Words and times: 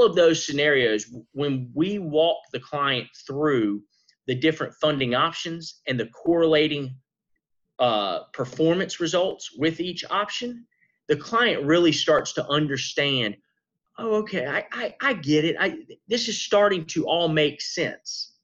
all 0.00 0.06
of 0.06 0.16
those 0.16 0.44
scenarios, 0.44 1.12
when 1.32 1.70
we 1.74 1.98
walk 1.98 2.38
the 2.52 2.60
client 2.60 3.06
through 3.26 3.82
the 4.26 4.34
different 4.34 4.72
funding 4.80 5.14
options 5.14 5.82
and 5.86 6.00
the 6.00 6.06
correlating 6.06 6.94
uh, 7.78 8.20
performance 8.32 8.98
results 8.98 9.50
with 9.58 9.78
each 9.78 10.04
option, 10.10 10.66
the 11.08 11.16
client 11.16 11.62
really 11.64 11.92
starts 11.92 12.32
to 12.34 12.46
understand. 12.46 13.36
Oh, 13.98 14.14
okay, 14.16 14.46
I, 14.46 14.64
I, 14.72 14.94
I 15.02 15.12
get 15.12 15.44
it. 15.44 15.56
I 15.60 15.78
this 16.08 16.28
is 16.28 16.40
starting 16.40 16.86
to 16.86 17.06
all 17.06 17.28
make 17.28 17.60
sense. 17.60 18.36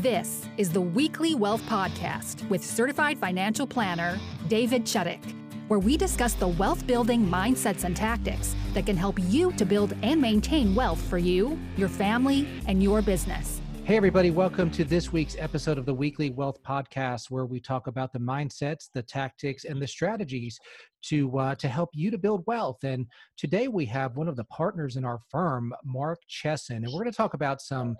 This 0.00 0.48
is 0.56 0.72
the 0.72 0.80
Weekly 0.80 1.34
Wealth 1.34 1.60
Podcast 1.62 2.48
with 2.48 2.64
certified 2.64 3.18
financial 3.18 3.66
planner 3.66 4.18
David 4.48 4.84
Chuddick, 4.84 5.20
where 5.68 5.78
we 5.78 5.98
discuss 5.98 6.32
the 6.32 6.48
wealth 6.48 6.86
building 6.86 7.26
mindsets 7.26 7.84
and 7.84 7.94
tactics 7.94 8.54
that 8.72 8.86
can 8.86 8.96
help 8.96 9.18
you 9.18 9.52
to 9.52 9.66
build 9.66 9.94
and 10.02 10.18
maintain 10.18 10.74
wealth 10.74 11.02
for 11.02 11.18
you, 11.18 11.58
your 11.76 11.90
family, 11.90 12.48
and 12.66 12.82
your 12.82 13.02
business. 13.02 13.60
Hey, 13.84 13.96
everybody, 13.96 14.30
welcome 14.30 14.70
to 14.70 14.84
this 14.84 15.12
week's 15.12 15.36
episode 15.38 15.76
of 15.76 15.84
the 15.84 15.92
Weekly 15.92 16.30
Wealth 16.30 16.62
Podcast, 16.62 17.30
where 17.30 17.44
we 17.44 17.60
talk 17.60 17.86
about 17.86 18.12
the 18.12 18.20
mindsets, 18.20 18.88
the 18.94 19.02
tactics, 19.02 19.64
and 19.64 19.82
the 19.82 19.86
strategies 19.86 20.58
to 21.02 21.36
uh, 21.38 21.54
to 21.56 21.68
help 21.68 21.90
you 21.92 22.10
to 22.10 22.16
build 22.16 22.44
wealth. 22.46 22.84
And 22.84 23.06
today 23.36 23.68
we 23.68 23.84
have 23.84 24.16
one 24.16 24.28
of 24.28 24.36
the 24.36 24.44
partners 24.44 24.96
in 24.96 25.04
our 25.04 25.18
firm, 25.28 25.74
Mark 25.84 26.20
Chesson, 26.28 26.76
and 26.76 26.86
we're 26.86 27.02
going 27.02 27.10
to 27.10 27.16
talk 27.16 27.34
about 27.34 27.60
some 27.60 27.96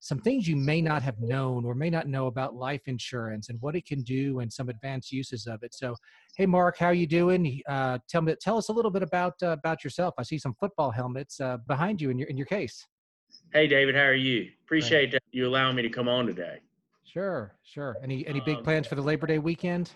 some 0.00 0.18
things 0.20 0.46
you 0.46 0.56
may 0.56 0.80
not 0.80 1.02
have 1.02 1.18
known 1.20 1.64
or 1.64 1.74
may 1.74 1.90
not 1.90 2.06
know 2.06 2.26
about 2.26 2.54
life 2.54 2.82
insurance 2.86 3.48
and 3.48 3.60
what 3.60 3.74
it 3.74 3.84
can 3.84 4.02
do 4.02 4.40
and 4.40 4.52
some 4.52 4.68
advanced 4.68 5.12
uses 5.12 5.46
of 5.46 5.62
it. 5.62 5.74
So, 5.74 5.96
hey, 6.36 6.46
Mark, 6.46 6.78
how 6.78 6.86
are 6.86 6.94
you 6.94 7.06
doing? 7.06 7.60
Uh, 7.68 7.98
tell 8.08 8.22
me, 8.22 8.34
tell 8.40 8.56
us 8.56 8.68
a 8.68 8.72
little 8.72 8.90
bit 8.90 9.02
about 9.02 9.34
uh, 9.42 9.48
about 9.48 9.82
yourself. 9.82 10.14
I 10.18 10.22
see 10.22 10.38
some 10.38 10.54
football 10.54 10.90
helmets 10.90 11.40
uh, 11.40 11.56
behind 11.66 12.00
you 12.00 12.10
in 12.10 12.18
your 12.18 12.28
in 12.28 12.36
your 12.36 12.46
case. 12.46 12.86
Hey, 13.52 13.66
David, 13.66 13.94
how 13.94 14.02
are 14.02 14.14
you? 14.14 14.50
Appreciate 14.64 15.12
right. 15.12 15.22
you 15.32 15.46
allowing 15.46 15.76
me 15.76 15.82
to 15.82 15.90
come 15.90 16.08
on 16.08 16.26
today. 16.26 16.58
Sure, 17.04 17.56
sure. 17.62 17.96
Any 18.02 18.26
any 18.26 18.40
big 18.40 18.58
um, 18.58 18.62
plans 18.64 18.86
for 18.86 18.94
the 18.94 19.02
Labor 19.02 19.26
Day 19.26 19.38
weekend? 19.38 19.90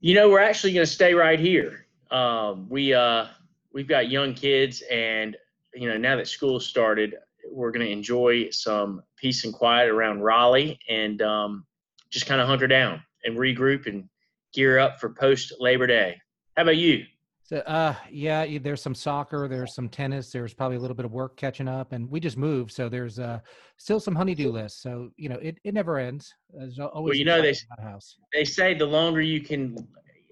You 0.00 0.14
know, 0.14 0.28
we're 0.28 0.40
actually 0.40 0.72
going 0.72 0.86
to 0.86 0.92
stay 0.92 1.14
right 1.14 1.38
here. 1.38 1.86
Um, 2.10 2.68
we 2.68 2.92
uh, 2.92 3.26
we've 3.72 3.88
got 3.88 4.10
young 4.10 4.34
kids, 4.34 4.82
and 4.90 5.36
you 5.74 5.88
know, 5.88 5.96
now 5.96 6.16
that 6.16 6.28
school 6.28 6.60
started, 6.60 7.16
we're 7.50 7.70
going 7.70 7.84
to 7.84 7.92
enjoy 7.92 8.48
some 8.50 9.02
peace 9.16 9.44
and 9.44 9.52
quiet 9.52 9.88
around 9.88 10.20
Raleigh 10.20 10.78
and 10.88 11.20
um, 11.22 11.66
just 12.10 12.26
kind 12.26 12.40
of 12.40 12.46
hunker 12.46 12.66
down 12.66 13.02
and 13.24 13.36
regroup 13.36 13.86
and 13.86 14.08
gear 14.52 14.78
up 14.78 15.00
for 15.00 15.10
post 15.10 15.54
Labor 15.58 15.86
Day. 15.86 16.16
How 16.56 16.62
about 16.62 16.76
you? 16.76 17.04
So, 17.44 17.58
uh, 17.58 17.94
yeah, 18.10 18.46
there's 18.58 18.80
some 18.80 18.94
soccer, 18.94 19.46
there's 19.48 19.74
some 19.74 19.88
tennis, 19.88 20.30
there's 20.30 20.54
probably 20.54 20.76
a 20.76 20.80
little 20.80 20.94
bit 20.94 21.04
of 21.04 21.12
work 21.12 21.36
catching 21.36 21.68
up, 21.68 21.92
and 21.92 22.08
we 22.10 22.18
just 22.18 22.38
moved, 22.38 22.70
so 22.72 22.88
there's 22.88 23.18
uh, 23.18 23.40
still 23.76 24.00
some 24.00 24.14
honeydew 24.14 24.50
lists. 24.50 24.82
So, 24.82 25.10
you 25.16 25.28
know, 25.28 25.36
it, 25.36 25.58
it 25.64 25.74
never 25.74 25.98
ends. 25.98 26.32
There's 26.50 26.78
always 26.78 27.10
well, 27.10 27.14
you 27.14 27.24
know, 27.24 27.42
they 27.42 27.54
house. 27.78 28.16
they 28.32 28.44
say 28.44 28.74
the 28.74 28.86
longer 28.86 29.20
you 29.20 29.40
can 29.40 29.76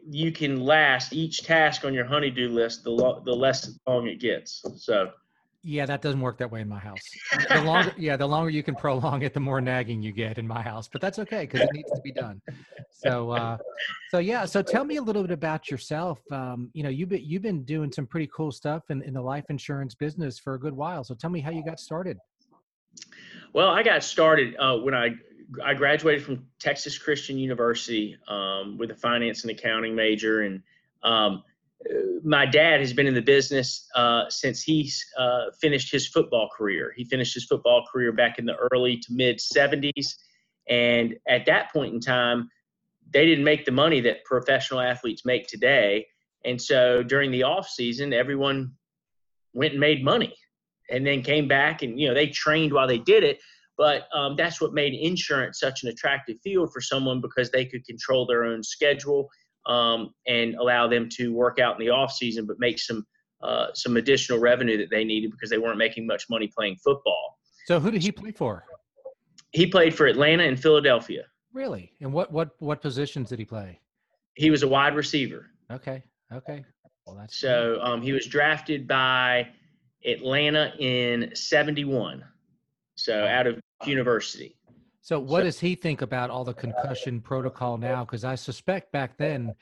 you 0.08 0.33
can 0.33 0.61
last 0.61 1.13
each 1.13 1.42
task 1.42 1.84
on 1.84 1.92
your 1.92 2.07
honeydew 2.07 2.48
list, 2.48 2.84
the 2.84 2.90
lo- 2.90 3.23
the 3.24 3.34
less 3.34 3.70
long 3.86 4.07
it 4.07 4.18
gets. 4.18 4.63
So, 4.77 5.11
yeah, 5.62 5.84
that 5.86 6.00
doesn't 6.00 6.20
work 6.20 6.38
that 6.38 6.50
way 6.50 6.62
in 6.62 6.68
my 6.68 6.78
house. 6.78 7.02
The 7.48 7.62
longer, 7.64 7.92
yeah, 7.98 8.16
the 8.16 8.26
longer 8.26 8.50
you 8.50 8.62
can 8.62 8.74
prolong 8.74 9.22
it, 9.22 9.34
the 9.34 9.40
more 9.40 9.60
nagging 9.60 10.02
you 10.02 10.12
get 10.12 10.38
in 10.38 10.46
my 10.46 10.62
house. 10.62 10.88
But 10.88 11.02
that's 11.02 11.18
okay 11.18 11.42
because 11.42 11.60
it 11.60 11.70
needs 11.72 11.90
to 11.90 12.00
be 12.02 12.12
done. 12.12 12.40
So, 12.90 13.30
uh, 13.30 13.58
so 14.10 14.18
yeah. 14.18 14.46
So 14.46 14.62
tell 14.62 14.84
me 14.84 14.96
a 14.96 15.02
little 15.02 15.22
bit 15.22 15.32
about 15.32 15.70
yourself. 15.70 16.20
Um, 16.32 16.70
you 16.72 16.82
know, 16.82 16.88
you've 16.88 17.10
been 17.10 17.22
you've 17.22 17.42
been 17.42 17.62
doing 17.64 17.92
some 17.92 18.06
pretty 18.06 18.30
cool 18.34 18.50
stuff 18.50 18.84
in, 18.90 19.02
in 19.02 19.12
the 19.12 19.20
life 19.20 19.44
insurance 19.50 19.94
business 19.94 20.38
for 20.38 20.54
a 20.54 20.58
good 20.58 20.74
while. 20.74 21.04
So 21.04 21.14
tell 21.14 21.30
me 21.30 21.40
how 21.40 21.50
you 21.50 21.64
got 21.64 21.78
started. 21.78 22.16
Well, 23.52 23.68
I 23.68 23.82
got 23.82 24.02
started 24.02 24.56
uh, 24.58 24.78
when 24.78 24.94
I 24.94 25.10
I 25.62 25.74
graduated 25.74 26.24
from 26.24 26.46
Texas 26.58 26.96
Christian 26.96 27.36
University 27.36 28.16
um, 28.28 28.78
with 28.78 28.90
a 28.92 28.94
finance 28.94 29.42
and 29.42 29.50
accounting 29.50 29.94
major, 29.94 30.40
and 30.42 30.62
um, 31.02 31.42
my 32.23 32.45
dad 32.45 32.80
has 32.80 32.92
been 32.92 33.07
in 33.07 33.14
the 33.14 33.23
business 33.23 33.89
uh, 33.95 34.24
since 34.29 34.63
he 34.63 34.91
uh, 35.18 35.46
finished 35.61 35.91
his 35.91 36.07
football 36.07 36.48
career. 36.55 36.92
He 36.96 37.05
finished 37.05 37.35
his 37.35 37.46
football 37.46 37.86
career 37.91 38.13
back 38.13 38.39
in 38.39 38.45
the 38.45 38.57
early 38.73 38.98
to 38.98 39.13
mid 39.13 39.39
70s. 39.39 40.14
And 40.69 41.17
at 41.27 41.46
that 41.46 41.73
point 41.73 41.95
in 41.95 42.01
time, 42.01 42.51
they 43.13 43.27
didn't 43.27 43.45
make 43.45 43.64
the 43.64 43.73
money 43.73 44.01
that 44.02 44.24
professional 44.24 44.80
athletes 44.80 45.24
make 45.24 45.46
today. 45.46 46.07
And 46.45 46.61
so 46.61 47.02
during 47.02 47.30
the 47.30 47.42
off 47.42 47.69
season, 47.69 48.13
everyone 48.13 48.73
went 49.52 49.73
and 49.73 49.80
made 49.80 50.05
money 50.05 50.35
and 50.90 51.07
then 51.07 51.23
came 51.23 51.48
back 51.48 51.83
and, 51.83 51.98
you 51.98 52.08
know, 52.08 52.14
they 52.14 52.29
trained 52.29 52.73
while 52.73 52.86
they 52.86 52.98
did 52.98 53.24
it. 53.24 53.40
But 53.77 54.07
um, 54.14 54.36
that's 54.36 54.61
what 54.61 54.74
made 54.74 54.92
insurance 54.92 55.58
such 55.58 55.83
an 55.83 55.89
attractive 55.89 56.36
field 56.45 56.70
for 56.73 56.83
someone 56.83 57.23
because 57.23 57.51
they 57.51 57.64
could 57.64 57.85
control 57.86 58.27
their 58.27 58.45
own 58.45 58.63
schedule 58.63 59.30
um, 59.66 60.14
and 60.26 60.54
allow 60.54 60.88
them 60.88 61.08
to 61.10 61.32
work 61.32 61.58
out 61.58 61.78
in 61.78 61.86
the 61.86 61.90
off 61.90 62.12
season, 62.12 62.46
but 62.46 62.58
make 62.58 62.78
some 62.78 63.04
uh, 63.42 63.68
some 63.74 63.96
additional 63.96 64.38
revenue 64.38 64.76
that 64.76 64.90
they 64.90 65.02
needed 65.04 65.30
because 65.30 65.48
they 65.48 65.58
weren't 65.58 65.78
making 65.78 66.06
much 66.06 66.28
money 66.28 66.46
playing 66.46 66.76
football. 66.76 67.38
So 67.66 67.80
who 67.80 67.90
did 67.90 68.02
he 68.02 68.12
play 68.12 68.32
for? 68.32 68.64
He 69.52 69.66
played 69.66 69.94
for 69.94 70.06
Atlanta 70.06 70.44
and 70.44 70.60
Philadelphia. 70.60 71.24
Really? 71.52 71.92
And 72.00 72.12
what 72.12 72.32
what 72.32 72.50
what 72.58 72.82
positions 72.82 73.30
did 73.30 73.38
he 73.38 73.44
play? 73.44 73.80
He 74.34 74.50
was 74.50 74.62
a 74.62 74.68
wide 74.68 74.94
receiver. 74.94 75.46
Okay. 75.70 76.02
Okay. 76.32 76.64
Well, 77.06 77.16
that's 77.16 77.36
so. 77.36 77.78
Um, 77.82 78.02
he 78.02 78.12
was 78.12 78.27
drafted 78.27 78.86
by 78.86 79.48
Atlanta 80.04 80.72
in 80.78 81.30
'71. 81.34 82.24
So 82.94 83.24
out 83.24 83.46
of 83.46 83.58
university. 83.86 84.56
So, 85.02 85.18
what 85.18 85.40
so, 85.40 85.44
does 85.44 85.61
he 85.61 85.74
think 85.74 86.02
about 86.02 86.30
all 86.30 86.44
the 86.44 86.55
concussion 86.55 87.20
protocol 87.20 87.78
now? 87.78 88.05
Because 88.05 88.24
I 88.24 88.34
suspect 88.34 88.92
back 88.92 89.16
then 89.16 89.55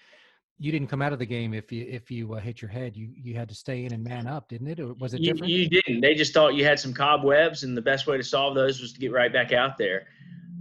you 0.58 0.72
didn't 0.72 0.88
come 0.88 1.00
out 1.00 1.12
of 1.12 1.18
the 1.18 1.26
game 1.26 1.54
if 1.54 1.70
you 1.70 1.86
if 1.88 2.10
you 2.10 2.34
uh, 2.34 2.40
hit 2.40 2.60
your 2.60 2.70
head. 2.70 2.96
You 2.96 3.10
you 3.14 3.34
had 3.34 3.48
to 3.48 3.54
stay 3.54 3.84
in 3.84 3.92
and 3.92 4.02
man 4.02 4.26
up, 4.26 4.48
didn't 4.48 4.68
it? 4.68 4.80
Or 4.80 4.94
was 4.94 5.14
it 5.14 5.22
different? 5.22 5.48
You, 5.48 5.60
you 5.60 5.68
didn't. 5.68 6.00
They 6.00 6.14
just 6.14 6.34
thought 6.34 6.54
you 6.54 6.64
had 6.64 6.80
some 6.80 6.92
cobwebs, 6.92 7.62
and 7.62 7.76
the 7.76 7.82
best 7.82 8.06
way 8.06 8.16
to 8.16 8.22
solve 8.24 8.54
those 8.54 8.80
was 8.80 8.92
to 8.92 9.00
get 9.00 9.12
right 9.12 9.32
back 9.32 9.52
out 9.52 9.78
there. 9.78 10.06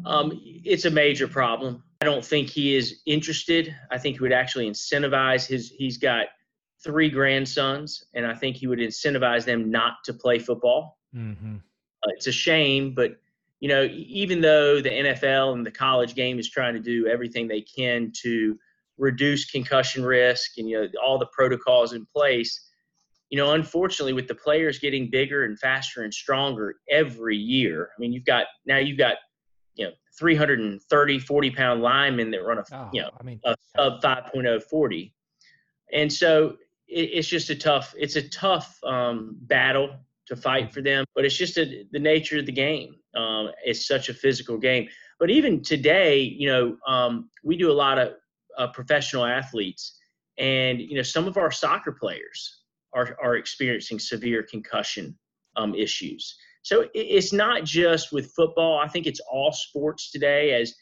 Um, 0.06 0.40
it's 0.44 0.86
a 0.86 0.92
major 0.92 1.28
problem. 1.28 1.84
I 2.02 2.06
don't 2.06 2.24
think 2.24 2.50
he 2.50 2.76
is 2.76 3.02
interested. 3.08 3.76
I 3.92 3.98
think 3.98 4.18
he 4.18 4.22
would 4.22 4.32
actually 4.32 4.70
incentivize 4.70 5.48
his. 5.48 5.72
He's 5.76 5.98
got 5.98 6.28
three 6.84 7.10
grandsons, 7.10 8.04
and 8.14 8.28
I 8.28 8.36
think 8.36 8.58
he 8.58 8.68
would 8.68 8.80
incentivize 8.80 9.46
them 9.46 9.72
not 9.72 10.04
to 10.06 10.14
play 10.14 10.38
football. 10.38 11.00
Mm-hmm. 11.16 11.56
Uh, 11.56 12.12
it's 12.16 12.28
a 12.28 12.32
shame, 12.32 12.94
but 12.94 13.18
you 13.60 13.70
know, 13.70 13.88
even 13.92 14.42
though 14.42 14.82
the 14.82 14.90
NFL 14.90 15.54
and 15.54 15.66
the 15.66 15.72
college 15.72 16.16
game 16.16 16.40
is 16.40 16.50
trying 16.50 16.76
to 16.76 16.80
do 16.80 17.08
everything 17.08 17.48
they 17.48 17.62
can 17.62 18.12
to 18.22 18.58
reduce 18.98 19.50
concussion 19.50 20.04
risk 20.04 20.58
and 20.58 20.70
you 20.70 20.80
know 20.80 20.88
all 21.04 21.18
the 21.18 21.28
protocols 21.28 21.94
in 21.94 22.06
place, 22.06 22.70
you 23.30 23.38
know, 23.38 23.54
unfortunately, 23.54 24.14
with 24.14 24.28
the 24.28 24.36
players 24.36 24.80
getting 24.80 25.10
bigger 25.10 25.44
and 25.46 25.60
faster 25.60 26.04
and 26.04 26.14
stronger 26.14 26.76
every 26.90 27.38
year, 27.38 27.90
I 27.98 28.00
mean, 28.00 28.14
you've 28.14 28.26
got 28.26 28.46
now 28.66 28.78
you've 28.78 28.98
got 28.98 29.16
you 29.78 29.86
know 29.86 29.92
330 30.18 31.20
40 31.20 31.52
pound 31.52 31.82
linemen 31.82 32.32
that 32.32 32.44
run 32.44 32.58
a 32.58 32.64
oh, 32.74 32.90
you 32.92 33.02
know 33.02 33.12
I 33.20 33.24
mean, 33.24 33.40
a 33.46 33.56
sub 33.76 34.02
5.0 34.02 34.64
40 34.64 35.14
and 35.94 36.12
so 36.12 36.58
it, 36.88 37.10
it's 37.14 37.28
just 37.28 37.50
a 37.50 37.56
tough 37.56 37.94
it's 37.98 38.16
a 38.16 38.28
tough 38.28 38.80
um, 38.84 39.38
battle 39.42 39.96
to 40.28 40.36
fight 40.36 40.74
for 40.74 40.82
them 40.82 41.06
but 41.16 41.26
it's 41.26 41.38
just 41.38 41.58
a, 41.58 41.86
the 41.92 42.00
nature 42.00 42.40
of 42.40 42.46
the 42.46 42.52
game 42.52 42.96
um, 43.18 43.50
it's 43.66 43.88
such 43.88 44.10
a 44.10 44.14
physical 44.14 44.58
game. 44.58 44.88
But 45.20 45.30
even 45.32 45.62
today, 45.64 46.20
you 46.20 46.48
know, 46.48 46.78
um, 46.88 47.30
we 47.44 47.58
do 47.58 47.72
a 47.72 47.74
lot 47.74 47.98
of 47.98 48.14
uh, 48.58 48.68
professional 48.68 49.26
athletes, 49.26 49.98
and 50.38 50.80
you 50.80 50.96
know, 50.96 51.02
some 51.02 51.28
of 51.28 51.38
our 51.38 51.52
soccer 51.52 51.92
players 51.92 52.62
are 52.94 53.18
are 53.22 53.36
experiencing 53.36 54.00
severe 54.00 54.44
concussion 54.44 55.18
um, 55.56 55.74
issues. 55.74 56.36
So 56.62 56.82
it, 56.82 56.92
it's 56.94 57.34
not 57.34 57.64
just 57.64 58.12
with 58.12 58.32
football. 58.36 58.80
I 58.80 58.88
think 58.88 59.08
it's 59.08 59.22
all 59.32 59.52
sports 59.52 60.12
today. 60.12 60.54
As 60.54 60.76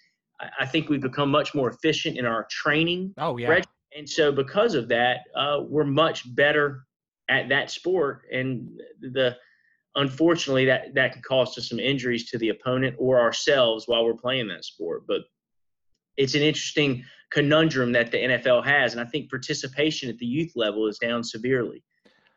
I 0.60 0.66
think 0.66 0.90
we've 0.90 1.02
become 1.02 1.32
much 1.32 1.56
more 1.56 1.70
efficient 1.70 2.18
in 2.18 2.26
our 2.26 2.46
training. 2.52 3.14
Oh 3.18 3.38
yeah. 3.38 3.62
And 3.98 4.10
so 4.10 4.30
because 4.30 4.76
of 4.76 4.90
that, 4.90 5.20
uh, 5.38 5.62
we're 5.70 5.86
much 5.86 6.36
better 6.36 6.82
at 7.30 7.50
that 7.50 7.72
sport, 7.72 8.24
and 8.32 8.80
the 9.02 9.36
unfortunately, 9.96 10.66
that 10.66 10.94
that 10.94 11.14
can 11.14 11.22
cause 11.22 11.58
us 11.58 11.70
some 11.70 11.80
injuries 11.80 12.30
to 12.30 12.38
the 12.38 12.50
opponent 12.50 12.96
or 13.00 13.20
ourselves 13.20 13.88
while 13.88 14.06
we're 14.06 14.14
playing 14.14 14.48
that 14.50 14.66
sport. 14.66 15.04
But 15.08 15.22
it's 16.18 16.36
an 16.36 16.42
interesting 16.42 17.04
conundrum 17.32 17.92
that 17.94 18.12
the 18.12 18.18
NFL 18.18 18.66
has, 18.66 18.94
and 18.94 19.02
I 19.02 19.06
think 19.06 19.30
participation 19.30 20.10
at 20.10 20.18
the 20.18 20.26
youth 20.26 20.52
level 20.56 20.88
is 20.88 20.98
down 21.00 21.24
severely. 21.24 21.84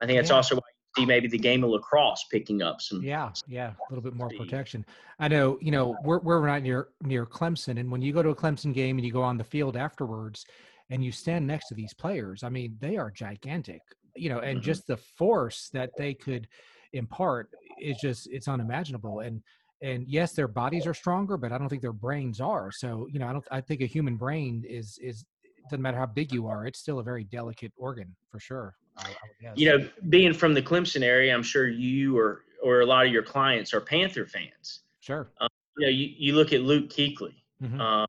I 0.01 0.07
think 0.07 0.19
that's 0.19 0.31
yeah. 0.31 0.37
also 0.37 0.57
why 0.57 0.63
you 0.97 1.03
see 1.03 1.07
maybe 1.07 1.29
the 1.29 1.39
game 1.39 1.65
of 1.65 1.71
lacrosse 1.71 2.25
picking 2.31 2.63
up 2.63 2.81
some. 2.81 3.03
Yeah, 3.03 3.31
yeah, 3.47 3.71
a 3.71 3.93
little 3.93 4.03
bit 4.03 4.15
more 4.15 4.31
protection. 4.37 4.85
I 5.19 5.29
know, 5.29 5.59
you 5.61 5.71
know, 5.71 5.97
we're 6.05 6.21
we're 6.21 6.47
not 6.47 6.63
near 6.63 6.89
near 7.03 7.27
Clemson, 7.27 7.79
and 7.79 7.91
when 7.91 8.03
you 8.03 8.13
go 8.13 8.23
to 8.23 8.31
a 8.31 8.37
Clemson 8.37 8.73
game 8.73 8.99
and 8.99 9.07
you 9.07 9.13
go 9.13 9.23
on 9.23 9.37
the 9.37 9.45
field 9.45 9.77
afterwards, 9.77 10.47
and 10.91 11.05
you 11.05 11.13
stand 11.13 11.47
next 11.47 11.69
to 11.69 11.75
these 11.75 11.93
players, 11.93 12.43
I 12.43 12.49
mean, 12.49 12.77
they 12.81 12.97
are 12.97 13.11
gigantic, 13.11 13.83
you 14.19 14.29
know, 14.29 14.41
and 14.41 14.59
mm-hmm. 14.59 14.65
just 14.65 14.87
the 14.87 14.97
force 14.97 15.71
that 15.73 15.91
they 15.97 16.15
could 16.15 16.49
impart 16.93 17.51
is 17.81 17.97
just 18.01 18.29
it's 18.31 18.49
unimaginable. 18.49 19.21
And 19.21 19.43
and 19.81 20.07
yes, 20.09 20.33
their 20.33 20.49
bodies 20.49 20.87
are 20.87 20.95
stronger, 20.95 21.37
but 21.37 21.53
I 21.53 21.59
don't 21.59 21.69
think 21.69 21.83
their 21.83 21.93
brains 21.93 22.41
are. 22.41 22.73
So, 22.73 23.07
you 23.13 23.19
know, 23.19 23.29
I 23.29 23.33
don't. 23.33 23.45
I 23.51 23.61
think 23.61 23.81
a 23.81 23.87
human 23.87 24.17
brain 24.17 24.65
is 24.69 24.99
is 25.01 25.25
doesn't 25.69 25.83
matter 25.83 25.99
how 25.99 26.07
big 26.07 26.33
you 26.33 26.47
are, 26.47 26.67
it's 26.67 26.79
still 26.79 26.99
a 26.99 27.03
very 27.03 27.25
delicate 27.25 27.73
organ 27.77 28.15
for 28.31 28.41
sure. 28.41 28.75
I, 28.97 29.11
I 29.11 29.53
you 29.55 29.69
know, 29.69 29.89
being 30.09 30.33
from 30.33 30.55
the 30.55 30.63
Clemson 30.63 31.03
area, 31.03 31.35
I'm 31.35 31.43
sure 31.43 31.69
you 31.69 32.19
or 32.19 32.43
or 32.63 32.81
a 32.81 32.87
lot 32.87 33.07
of 33.07 33.13
your 33.13 33.23
clients 33.23 33.73
are 33.73 33.81
Panther 33.81 34.27
fans. 34.27 34.81
Sure. 35.01 35.31
Um, 35.41 35.49
you 35.77 35.87
know, 35.87 35.91
you, 35.91 36.09
you 36.17 36.35
look 36.35 36.53
at 36.53 36.63
Luke 36.63 36.91
Kuechly. 36.91 37.35
Mm-hmm. 37.63 37.81
Um, 37.81 38.07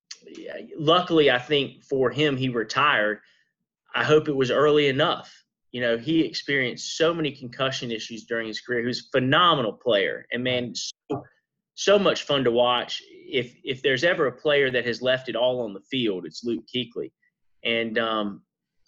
luckily, 0.78 1.30
I 1.30 1.38
think 1.38 1.84
for 1.84 2.10
him, 2.10 2.36
he 2.36 2.50
retired. 2.50 3.20
I 3.94 4.04
hope 4.04 4.28
it 4.28 4.36
was 4.36 4.50
early 4.50 4.88
enough. 4.88 5.44
You 5.72 5.82
know, 5.82 5.98
he 5.98 6.22
experienced 6.22 6.98
so 6.98 7.14
many 7.14 7.32
concussion 7.32 7.92
issues 7.92 8.26
during 8.26 8.48
his 8.48 8.60
career. 8.60 8.82
He 8.82 8.88
was 8.88 9.00
a 9.02 9.20
phenomenal 9.20 9.74
player, 9.74 10.26
and 10.32 10.44
man, 10.44 10.74
so, 10.76 11.24
so 11.76 12.00
much 12.00 12.24
fun 12.24 12.44
to 12.44 12.52
watch. 12.52 13.02
If 13.12 13.56
if 13.64 13.82
there's 13.82 14.04
ever 14.04 14.28
a 14.28 14.32
player 14.32 14.72
that 14.72 14.86
has 14.86 15.02
left 15.02 15.30
it 15.30 15.36
all 15.36 15.62
on 15.62 15.74
the 15.74 15.82
field, 15.92 16.26
it's 16.26 16.44
Luke 16.44 16.64
Kuechly, 16.74 17.12
and 17.64 17.98
um, 18.00 18.42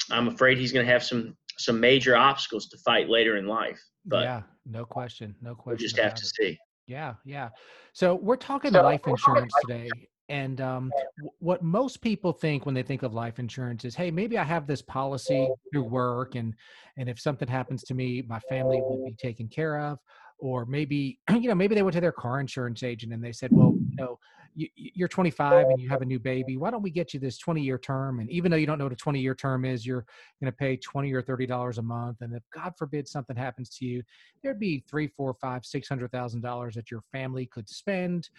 I'm 0.09 0.27
afraid 0.27 0.57
he's 0.57 0.71
going 0.71 0.85
to 0.85 0.91
have 0.91 1.03
some 1.03 1.37
some 1.57 1.79
major 1.79 2.15
obstacles 2.15 2.67
to 2.69 2.77
fight 2.79 3.09
later 3.09 3.37
in 3.37 3.45
life. 3.45 3.79
But 4.05 4.23
yeah, 4.23 4.41
no 4.65 4.85
question, 4.85 5.35
no 5.41 5.53
question. 5.53 5.77
We'll 5.77 5.77
just 5.77 5.99
have 5.99 6.15
to 6.15 6.23
it. 6.23 6.33
see. 6.35 6.57
Yeah, 6.87 7.13
yeah. 7.23 7.49
So 7.93 8.15
we're 8.15 8.35
talking 8.35 8.71
so, 8.71 8.81
life 8.81 9.01
insurance 9.05 9.53
today. 9.61 9.89
And 10.31 10.61
um, 10.61 10.93
what 11.39 11.61
most 11.61 12.01
people 12.01 12.31
think 12.31 12.65
when 12.65 12.73
they 12.73 12.83
think 12.83 13.03
of 13.03 13.13
life 13.13 13.37
insurance 13.37 13.83
is, 13.83 13.95
hey, 13.95 14.09
maybe 14.09 14.37
I 14.37 14.45
have 14.45 14.65
this 14.65 14.81
policy 14.81 15.49
through 15.73 15.83
work, 15.83 16.35
and 16.35 16.55
and 16.95 17.09
if 17.09 17.19
something 17.19 17.49
happens 17.49 17.83
to 17.83 17.93
me, 17.93 18.23
my 18.25 18.39
family 18.39 18.77
will 18.77 19.03
be 19.05 19.13
taken 19.13 19.49
care 19.49 19.77
of. 19.77 19.99
Or 20.39 20.65
maybe 20.65 21.19
you 21.29 21.49
know 21.49 21.55
maybe 21.55 21.75
they 21.75 21.83
went 21.83 21.95
to 21.95 22.01
their 22.01 22.13
car 22.13 22.39
insurance 22.39 22.81
agent 22.81 23.11
and 23.11 23.21
they 23.21 23.33
said 23.33 23.49
well 23.51 23.75
you 23.89 23.95
know 23.97 24.17
you, 24.55 25.05
are 25.05 25.07
25 25.07 25.67
and 25.67 25.79
you 25.79 25.87
have 25.87 26.01
a 26.01 26.05
new 26.05 26.19
baby. 26.19 26.57
Why 26.57 26.71
don't 26.71 26.81
we 26.81 26.91
get 26.91 27.13
you 27.13 27.21
this 27.21 27.37
20 27.37 27.61
year 27.61 27.77
term? 27.77 28.19
And 28.19 28.29
even 28.29 28.51
though 28.51 28.57
you 28.57 28.65
don't 28.65 28.77
know 28.77 28.83
what 28.85 28.91
a 28.93 28.97
20 28.97 29.19
year 29.19 29.35
term 29.35 29.63
is 29.63 29.85
you're 29.85 30.05
going 30.41 30.51
to 30.51 30.57
pay 30.57 30.77
20 30.77 31.11
or 31.13 31.21
30 31.21 31.45
dollars 31.45 31.77
a 31.77 31.81
month. 31.81 32.17
And 32.21 32.33
if 32.33 32.43
god 32.53 32.73
forbid 32.77 33.07
something 33.07 33.35
happens 33.35 33.69
to 33.77 33.85
you 33.85 34.01
there'd 34.43 34.59
be 34.59 34.83
three 34.89 35.07
four 35.07 35.33
five 35.41 35.65
six 35.65 35.89
hundred 35.89 36.11
thousand 36.11 36.41
dollars 36.41 36.75
that 36.75 36.89
your 36.89 37.01
family 37.11 37.45
could 37.45 37.67
spend 37.67 38.29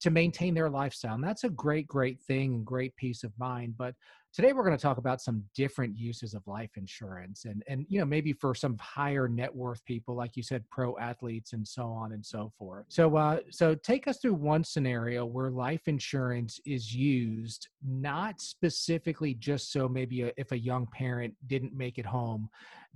to 0.00 0.10
maintain 0.10 0.54
their 0.54 0.70
lifestyle. 0.70 1.14
And 1.14 1.24
that's 1.24 1.44
a 1.44 1.50
great, 1.50 1.86
great 1.86 2.20
thing 2.20 2.54
and 2.54 2.64
great 2.64 2.96
peace 2.96 3.22
of 3.22 3.32
mind. 3.38 3.74
But 3.76 3.94
today 4.32 4.52
we're 4.52 4.64
going 4.64 4.76
to 4.76 4.82
talk 4.82 4.96
about 4.96 5.20
some 5.20 5.44
different 5.54 5.98
uses 5.98 6.34
of 6.34 6.46
life 6.46 6.70
insurance 6.76 7.44
and, 7.44 7.62
and, 7.68 7.84
you 7.88 7.98
know, 7.98 8.06
maybe 8.06 8.32
for 8.32 8.54
some 8.54 8.78
higher 8.78 9.28
net 9.28 9.54
worth 9.54 9.84
people, 9.84 10.14
like 10.14 10.36
you 10.36 10.42
said, 10.42 10.64
pro 10.70 10.96
athletes 10.98 11.52
and 11.52 11.66
so 11.66 11.84
on 11.86 12.12
and 12.12 12.24
so 12.24 12.50
forth. 12.58 12.86
So, 12.88 13.16
uh, 13.16 13.40
so 13.50 13.74
take 13.74 14.08
us 14.08 14.18
through 14.18 14.34
one 14.34 14.64
scenario 14.64 15.26
where 15.26 15.50
life 15.50 15.86
insurance 15.86 16.60
is 16.64 16.94
used, 16.94 17.68
not 17.86 18.40
specifically 18.40 19.34
just 19.34 19.72
so 19.72 19.88
maybe 19.88 20.22
a, 20.22 20.32
if 20.36 20.52
a 20.52 20.58
young 20.58 20.86
parent 20.86 21.34
didn't 21.46 21.74
make 21.74 21.98
it 21.98 22.06
home, 22.06 22.48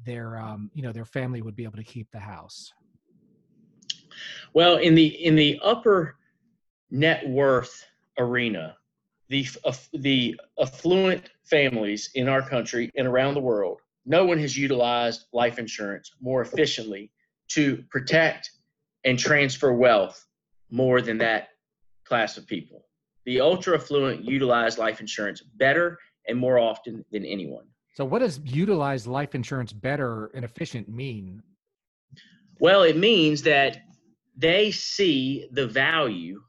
their, 0.07 0.39
um, 0.39 0.71
you 0.73 0.83
know, 0.83 0.93
their 0.93 1.05
family 1.05 1.43
would 1.43 1.57
be 1.57 1.65
able 1.65 1.77
to 1.77 1.85
keep 1.85 2.11
the 2.13 2.19
house. 2.19 2.73
Well, 4.55 4.77
in 4.77 4.95
the, 4.95 5.07
in 5.07 5.35
the 5.35 5.61
upper, 5.63 6.17
net 6.91 7.29
worth 7.29 7.85
arena, 8.19 8.77
the, 9.29 9.47
uh, 9.65 9.73
the 9.95 10.39
affluent 10.61 11.31
families 11.45 12.11
in 12.15 12.29
our 12.29 12.43
country 12.43 12.91
and 12.97 13.07
around 13.07 13.35
the 13.35 13.41
world, 13.41 13.81
no 14.07 14.25
one 14.25 14.39
has 14.39 14.57
utilized 14.57 15.27
life 15.33 15.59
insurance 15.59 16.13
more 16.21 16.43
efficiently 16.43 17.11
to 17.49 17.83
protect 17.91 18.51
and 19.05 19.19
transfer 19.19 19.73
wealth 19.73 20.27
more 20.71 21.01
than 21.01 21.19
that 21.19 21.49
class 22.05 22.37
of 22.37 22.47
people. 22.47 22.85
The 23.25 23.41
ultra 23.41 23.77
affluent 23.77 24.25
utilize 24.25 24.79
life 24.79 25.01
insurance 25.01 25.41
better 25.41 25.99
and 26.29 26.39
more 26.39 26.59
often 26.59 27.05
than 27.11 27.25
anyone. 27.25 27.65
So, 27.95 28.05
what 28.05 28.19
does 28.19 28.41
utilize 28.45 29.07
life 29.07 29.35
insurance 29.35 29.73
better 29.73 30.27
and 30.35 30.45
efficient 30.45 30.89
mean? 30.89 31.43
Well, 32.59 32.83
it 32.83 32.97
means 32.97 33.43
that 33.43 33.83
they 34.37 34.71
see 34.73 35.49
the 35.53 35.67
value 35.67 36.43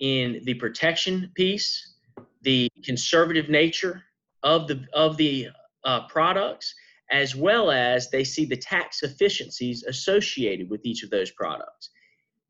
in 0.00 0.40
the 0.44 0.54
protection 0.54 1.30
piece, 1.34 1.94
the 2.42 2.70
conservative 2.84 3.48
nature 3.48 4.02
of 4.42 4.68
the 4.68 4.84
of 4.92 5.16
the 5.16 5.48
uh, 5.84 6.06
products, 6.08 6.74
as 7.10 7.34
well 7.34 7.70
as 7.70 8.10
they 8.10 8.24
see 8.24 8.44
the 8.44 8.56
tax 8.56 9.02
efficiencies 9.02 9.84
associated 9.84 10.68
with 10.70 10.84
each 10.84 11.02
of 11.02 11.10
those 11.10 11.30
products. 11.30 11.90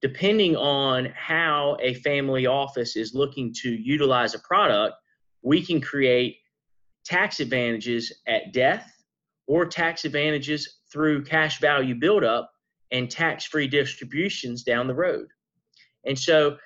Depending 0.03 0.57
on 0.57 1.07
how 1.17 1.77
a 1.81 1.95
family 1.95 2.47
office 2.47 2.97
is 2.97 3.15
looking 3.15 3.53
to 3.63 3.71
utilize 3.71 4.35
a 4.35 4.39
product, 4.41 4.95
we 5.43 5.65
can 5.65 5.81
create 5.81 6.37
tax 7.05 7.41
advantages 7.41 8.13
at 8.27 8.53
death 8.53 8.93
or 9.47 9.65
tax 9.65 10.05
advantages 10.05 10.79
through 10.93 11.25
cash 11.25 11.61
value 11.61 11.95
buildup 11.95 12.51
and 12.91 13.11
tax 13.11 13.45
free 13.45 13.67
distributions 13.67 14.63
down 14.63 14.87
the 14.87 14.95
road. 14.95 15.29
And 16.05 16.19
so 16.19 16.57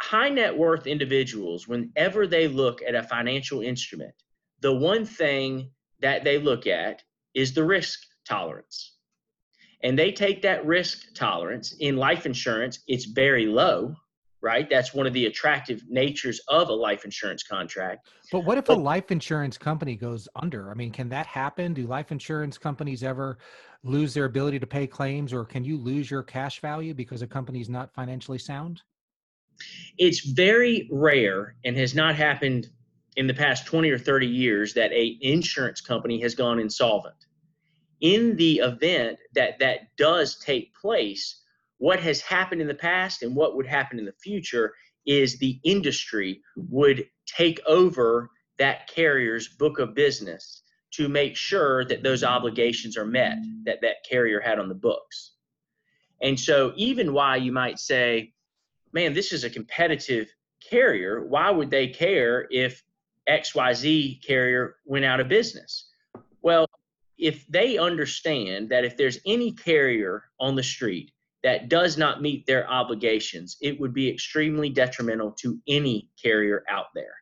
high 0.00 0.28
net 0.28 0.56
worth 0.56 0.86
individuals, 0.86 1.66
whenever 1.66 2.26
they 2.26 2.48
look 2.48 2.80
at 2.82 2.94
a 2.94 3.02
financial 3.02 3.62
instrument, 3.62 4.14
the 4.60 4.72
one 4.72 5.04
thing 5.04 5.70
that 6.00 6.24
they 6.24 6.38
look 6.38 6.66
at 6.66 7.02
is 7.34 7.52
the 7.52 7.64
risk 7.64 8.00
tolerance. 8.26 8.96
And 9.82 9.98
they 9.98 10.10
take 10.10 10.42
that 10.42 10.66
risk 10.66 11.14
tolerance 11.14 11.74
in 11.78 11.96
life 11.96 12.26
insurance, 12.26 12.80
it's 12.88 13.04
very 13.04 13.46
low, 13.46 13.94
right? 14.40 14.68
That's 14.68 14.94
one 14.94 15.06
of 15.06 15.12
the 15.12 15.26
attractive 15.26 15.82
natures 15.88 16.40
of 16.48 16.68
a 16.68 16.72
life 16.72 17.04
insurance 17.04 17.42
contract. 17.42 18.08
But 18.32 18.40
what 18.40 18.58
if 18.58 18.66
but, 18.66 18.78
a 18.78 18.80
life 18.80 19.10
insurance 19.10 19.56
company 19.56 19.96
goes 19.96 20.28
under? 20.36 20.70
I 20.70 20.74
mean, 20.74 20.90
can 20.90 21.08
that 21.10 21.26
happen? 21.26 21.74
Do 21.74 21.86
life 21.86 22.10
insurance 22.10 22.58
companies 22.58 23.02
ever 23.02 23.38
lose 23.84 24.14
their 24.14 24.24
ability 24.24 24.58
to 24.58 24.66
pay 24.66 24.86
claims, 24.86 25.32
or 25.32 25.44
can 25.44 25.64
you 25.64 25.76
lose 25.76 26.10
your 26.10 26.22
cash 26.22 26.60
value 26.60 26.94
because 26.94 27.22
a 27.22 27.26
company's 27.26 27.68
not 27.68 27.92
financially 27.94 28.38
sound? 28.38 28.82
It's 29.98 30.20
very 30.20 30.88
rare 30.92 31.56
and 31.64 31.76
has 31.76 31.94
not 31.94 32.14
happened 32.14 32.68
in 33.16 33.26
the 33.26 33.34
past 33.34 33.66
20 33.66 33.90
or 33.90 33.98
30 33.98 34.26
years 34.26 34.74
that 34.74 34.92
a 34.92 35.18
insurance 35.20 35.80
company 35.80 36.20
has 36.20 36.34
gone 36.34 36.60
insolvent. 36.60 37.26
In 38.00 38.36
the 38.36 38.58
event 38.58 39.18
that 39.34 39.58
that 39.58 39.96
does 39.96 40.38
take 40.38 40.74
place, 40.74 41.42
what 41.78 41.98
has 42.00 42.20
happened 42.20 42.60
in 42.60 42.68
the 42.68 42.74
past 42.74 43.22
and 43.22 43.34
what 43.34 43.56
would 43.56 43.66
happen 43.66 43.98
in 43.98 44.04
the 44.04 44.12
future 44.12 44.74
is 45.04 45.38
the 45.38 45.58
industry 45.64 46.40
would 46.56 47.08
take 47.26 47.60
over 47.66 48.30
that 48.58 48.88
carrier's 48.88 49.48
book 49.48 49.78
of 49.78 49.94
business 49.94 50.62
to 50.92 51.08
make 51.08 51.36
sure 51.36 51.84
that 51.84 52.02
those 52.02 52.24
obligations 52.24 52.96
are 52.96 53.04
met 53.04 53.38
that 53.64 53.80
that 53.82 53.96
carrier 54.08 54.40
had 54.40 54.58
on 54.58 54.68
the 54.68 54.74
books. 54.74 55.32
And 56.20 56.38
so 56.38 56.72
even 56.76 57.12
why 57.12 57.36
you 57.36 57.52
might 57.52 57.78
say, 57.78 58.32
man, 58.92 59.12
this 59.12 59.32
is 59.32 59.44
a 59.44 59.50
competitive 59.50 60.28
carrier. 60.68 61.24
Why 61.26 61.50
would 61.50 61.70
they 61.70 61.88
care 61.88 62.46
if 62.50 62.82
XYZ 63.28 64.24
carrier 64.24 64.76
went 64.84 65.04
out 65.04 65.20
of 65.20 65.28
business? 65.28 65.90
Well, 66.42 66.66
if 67.18 67.46
they 67.48 67.78
understand 67.78 68.68
that 68.70 68.84
if 68.84 68.96
there's 68.96 69.18
any 69.26 69.52
carrier 69.52 70.24
on 70.38 70.54
the 70.54 70.62
street 70.62 71.12
that 71.42 71.68
does 71.68 71.96
not 71.96 72.22
meet 72.22 72.46
their 72.46 72.68
obligations, 72.70 73.56
it 73.60 73.78
would 73.80 73.92
be 73.92 74.08
extremely 74.08 74.70
detrimental 74.70 75.32
to 75.32 75.58
any 75.66 76.08
carrier 76.20 76.64
out 76.68 76.86
there. 76.94 77.14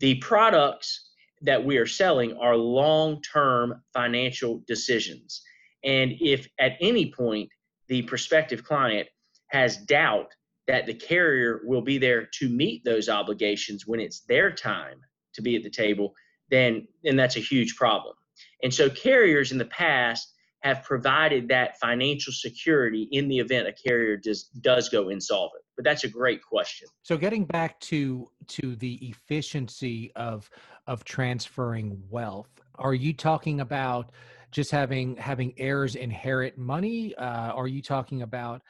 The 0.00 0.16
products 0.16 1.10
that 1.42 1.64
we 1.64 1.76
are 1.76 1.86
selling 1.86 2.36
are 2.36 2.56
long 2.56 3.22
term 3.22 3.82
financial 3.92 4.62
decisions. 4.66 5.42
And 5.84 6.12
if 6.20 6.48
at 6.58 6.76
any 6.80 7.12
point 7.12 7.50
the 7.86 8.02
prospective 8.02 8.64
client 8.64 9.08
has 9.48 9.76
doubt 9.76 10.34
that 10.68 10.86
the 10.86 10.94
carrier 10.94 11.62
will 11.64 11.82
be 11.82 11.98
there 11.98 12.28
to 12.34 12.48
meet 12.48 12.84
those 12.84 13.08
obligations 13.08 13.86
when 13.86 13.98
it's 13.98 14.20
their 14.28 14.52
time 14.52 15.00
to 15.34 15.42
be 15.42 15.56
at 15.56 15.64
the 15.64 15.70
table, 15.70 16.14
then 16.50 16.86
then 17.02 17.16
that's 17.16 17.36
a 17.36 17.40
huge 17.40 17.74
problem. 17.74 18.14
And 18.62 18.72
so 18.72 18.88
carriers 18.88 19.50
in 19.50 19.58
the 19.58 19.64
past 19.64 20.32
have 20.60 20.82
provided 20.82 21.48
that 21.48 21.78
financial 21.78 22.32
security 22.32 23.08
in 23.12 23.28
the 23.28 23.38
event 23.38 23.66
a 23.66 23.72
carrier 23.72 24.16
does 24.16 24.44
does 24.60 24.88
go 24.88 25.08
insolvent? 25.08 25.64
But 25.76 25.84
that's 25.84 26.04
a 26.04 26.08
great 26.08 26.42
question. 26.42 26.88
So 27.02 27.16
getting 27.16 27.44
back 27.44 27.80
to 27.80 28.28
to 28.48 28.76
the 28.76 28.94
efficiency 29.08 30.12
of 30.16 30.50
of 30.86 31.04
transferring 31.04 32.02
wealth, 32.10 32.50
are 32.74 32.94
you 32.94 33.14
talking 33.14 33.60
about 33.60 34.10
just 34.50 34.70
having 34.70 35.16
having 35.16 35.54
heirs 35.56 35.94
inherit 35.94 36.58
money? 36.58 37.14
Uh, 37.14 37.52
are 37.52 37.68
you 37.68 37.80
talking 37.80 38.22
about 38.22 38.62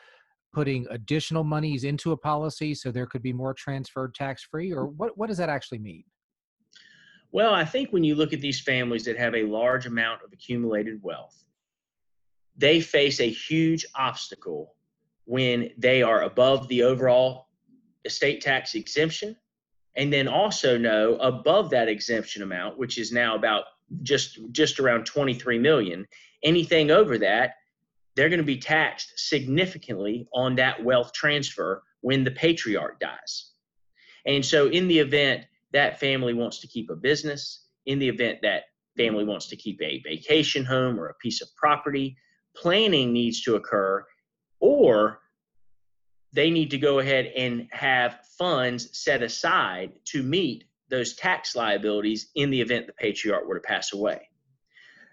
putting 0.53 0.87
additional 0.91 1.45
monies 1.45 1.85
into 1.85 2.13
a 2.13 2.17
policy 2.17 2.75
so 2.75 2.91
there 2.91 3.07
could 3.07 3.23
be 3.23 3.33
more 3.33 3.55
transferred 3.55 4.15
tax 4.15 4.43
free, 4.43 4.73
or 4.73 4.87
what 4.87 5.17
what 5.17 5.29
does 5.29 5.39
that 5.39 5.49
actually 5.49 5.79
mean? 5.79 6.05
Well, 7.31 7.53
I 7.53 7.65
think 7.65 7.91
when 7.91 8.05
you 8.05 8.15
look 8.15 8.33
at 8.33 8.41
these 8.41 8.61
families 8.61 9.05
that 9.05 9.19
have 9.19 9.35
a 9.35 9.43
large 9.43 9.87
amount 9.87 10.23
of 10.25 10.33
accumulated 10.33 11.01
wealth, 11.03 11.45
they 12.57 12.81
face 12.81 13.21
a 13.21 13.29
huge 13.29 13.85
obstacle 13.95 14.75
when 15.25 15.71
they 15.77 16.03
are 16.03 16.23
above 16.23 16.69
the 16.69 16.83
overall 16.83 17.49
estate 18.05 18.41
tax 18.41 18.75
exemption 18.75 19.37
and 19.97 20.13
then 20.13 20.27
also 20.29 20.79
know 20.79 21.17
above 21.17 21.69
that 21.71 21.89
exemption 21.89 22.43
amount 22.43 22.79
which 22.79 22.97
is 22.97 23.13
now 23.13 23.35
about 23.35 23.65
just 24.03 24.39
just 24.53 24.81
around 24.81 25.05
23 25.05 25.59
million 25.59 26.07
anything 26.43 26.91
over 26.91 27.19
that 27.19 27.55
they're 28.19 28.29
going 28.29 28.39
to 28.39 28.45
be 28.45 28.59
taxed 28.59 29.13
significantly 29.17 30.27
on 30.35 30.57
that 30.57 30.83
wealth 30.83 31.13
transfer 31.13 31.83
when 32.01 32.25
the 32.25 32.31
patriarch 32.31 32.99
dies 32.99 33.53
and 34.27 34.45
so 34.45 34.67
in 34.69 34.89
the 34.89 34.99
event 34.99 35.45
that 35.73 36.01
family 36.01 36.35
wants 36.35 36.61
to 36.61 36.67
keep 36.67 36.91
a 36.91 36.97
business 36.97 37.65
in 37.87 37.99
the 37.99 38.09
event 38.09 38.41
that 38.43 38.65
family 38.97 39.25
wants 39.25 39.47
to 39.49 39.57
keep 39.57 39.81
a 39.81 40.03
vacation 40.03 40.65
home 40.65 40.99
or 40.99 41.07
a 41.07 41.15
piece 41.15 41.41
of 41.41 41.49
property 41.57 42.17
planning 42.57 43.13
needs 43.13 43.43
to 43.43 43.55
occur 43.55 44.05
or 44.61 45.21
they 46.33 46.51
need 46.51 46.71
to 46.71 46.79
go 46.79 46.99
ahead 46.99 47.27
and 47.37 47.69
have 47.71 48.19
funds 48.39 48.99
set 48.99 49.23
aside 49.23 49.93
to 50.05 50.23
meet 50.23 50.65
those 50.91 51.15
tax 51.15 51.55
liabilities 51.55 52.31
in 52.35 52.51
the 52.51 52.61
event 52.61 52.87
the 52.87 52.93
patriarch 52.93 53.47
were 53.47 53.55
to 53.55 53.61
pass 53.61 53.93
away. 53.93 54.29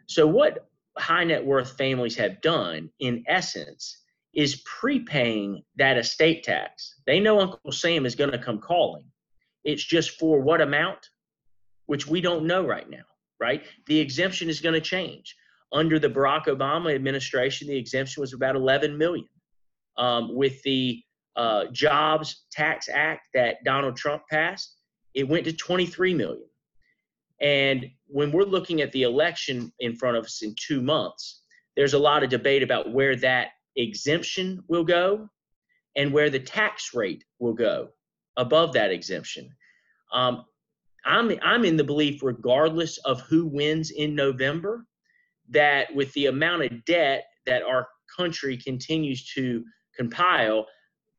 So, 0.08 0.28
what 0.28 0.68
high 0.98 1.24
net 1.24 1.46
worth 1.46 1.78
families 1.78 2.16
have 2.16 2.42
done, 2.42 2.90
in 3.00 3.24
essence, 3.28 4.04
is 4.34 4.62
prepaying 4.66 5.64
that 5.78 5.98
estate 5.98 6.44
tax. 6.44 6.96
They 7.08 7.20
know 7.20 7.40
Uncle 7.40 7.72
Sam 7.72 8.06
is 8.06 8.16
going 8.16 8.32
to 8.32 8.38
come 8.38 8.60
calling. 8.60 9.06
It's 9.64 9.84
just 9.84 10.20
for 10.20 10.42
what 10.42 10.62
amount, 10.62 11.10
which 11.86 12.08
we 12.08 12.22
don't 12.22 12.46
know 12.46 12.66
right 12.66 12.90
now, 12.90 13.06
right? 13.40 13.64
The 13.88 14.00
exemption 14.00 14.50
is 14.50 14.60
going 14.60 14.74
to 14.74 14.82
change. 14.82 15.36
Under 15.72 16.00
the 16.00 16.10
Barack 16.10 16.46
Obama 16.46 16.94
administration, 16.94 17.68
the 17.68 17.78
exemption 17.78 18.22
was 18.22 18.34
about 18.34 18.56
11 18.56 18.98
million. 18.98 19.28
Um, 19.98 20.36
with 20.36 20.62
the 20.64 21.02
uh, 21.36 21.66
Jobs 21.72 22.46
Tax 22.52 22.90
Act 22.92 23.22
that 23.34 23.64
Donald 23.64 23.96
Trump 23.96 24.24
passed, 24.30 24.76
it 25.14 25.28
went 25.28 25.46
to 25.46 25.54
23 25.54 26.14
million. 26.14 26.48
And 27.42 27.90
when 28.08 28.32
we're 28.32 28.44
looking 28.44 28.82
at 28.82 28.92
the 28.92 29.04
election 29.04 29.72
in 29.80 29.96
front 29.96 30.18
of 30.18 30.26
us 30.26 30.42
in 30.42 30.56
two 30.58 30.82
months, 30.82 31.42
there's 31.76 31.94
a 31.94 32.00
lot 32.00 32.24
of 32.24 32.30
debate 32.30 32.64
about 32.64 32.92
where 32.92 33.16
that 33.18 33.50
exemption 33.76 34.64
will 34.68 34.86
go 34.86 35.30
and 35.96 36.14
where 36.14 36.30
the 36.30 36.40
tax 36.40 36.94
rate 36.94 37.24
will 37.40 37.54
go 37.54 37.90
above 38.38 38.74
that 38.74 38.92
exemption. 38.92 39.50
Um, 40.14 40.46
I'm, 41.06 41.32
I'm 41.44 41.66
in 41.66 41.78
the 41.78 41.84
belief, 41.84 42.24
regardless 42.24 42.98
of 43.00 43.22
who 43.22 43.46
wins 43.46 43.92
in 43.92 44.16
November, 44.16 44.86
that 45.50 45.94
with 45.94 46.12
the 46.14 46.28
amount 46.28 46.64
of 46.64 46.86
debt 46.86 47.26
that 47.46 47.64
our 47.64 47.88
country 48.16 48.58
continues 48.58 49.26
to 49.34 49.64
compile, 49.96 50.66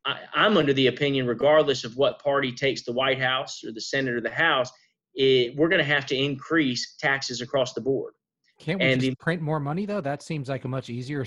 I, 0.04 0.20
am 0.34 0.56
under 0.56 0.72
the 0.72 0.88
opinion, 0.88 1.26
regardless 1.26 1.84
of 1.84 1.96
what 1.96 2.22
party 2.22 2.52
takes 2.52 2.82
the 2.82 2.92
White 2.92 3.20
House 3.20 3.62
or 3.64 3.72
the 3.72 3.80
Senate 3.80 4.14
or 4.14 4.20
the 4.20 4.30
House, 4.30 4.70
it, 5.16 5.56
we're 5.56 5.68
going 5.68 5.84
to 5.84 5.94
have 5.94 6.06
to 6.06 6.16
increase 6.16 6.94
taxes 6.96 7.40
across 7.40 7.72
the 7.72 7.80
board. 7.80 8.14
Can't 8.58 8.78
we 8.78 8.86
and 8.86 9.00
just 9.00 9.10
the, 9.10 9.16
print 9.16 9.42
more 9.42 9.60
money 9.60 9.86
though? 9.86 10.00
That 10.00 10.22
seems 10.22 10.48
like 10.48 10.64
a 10.64 10.68
much 10.68 10.88
easier. 10.88 11.24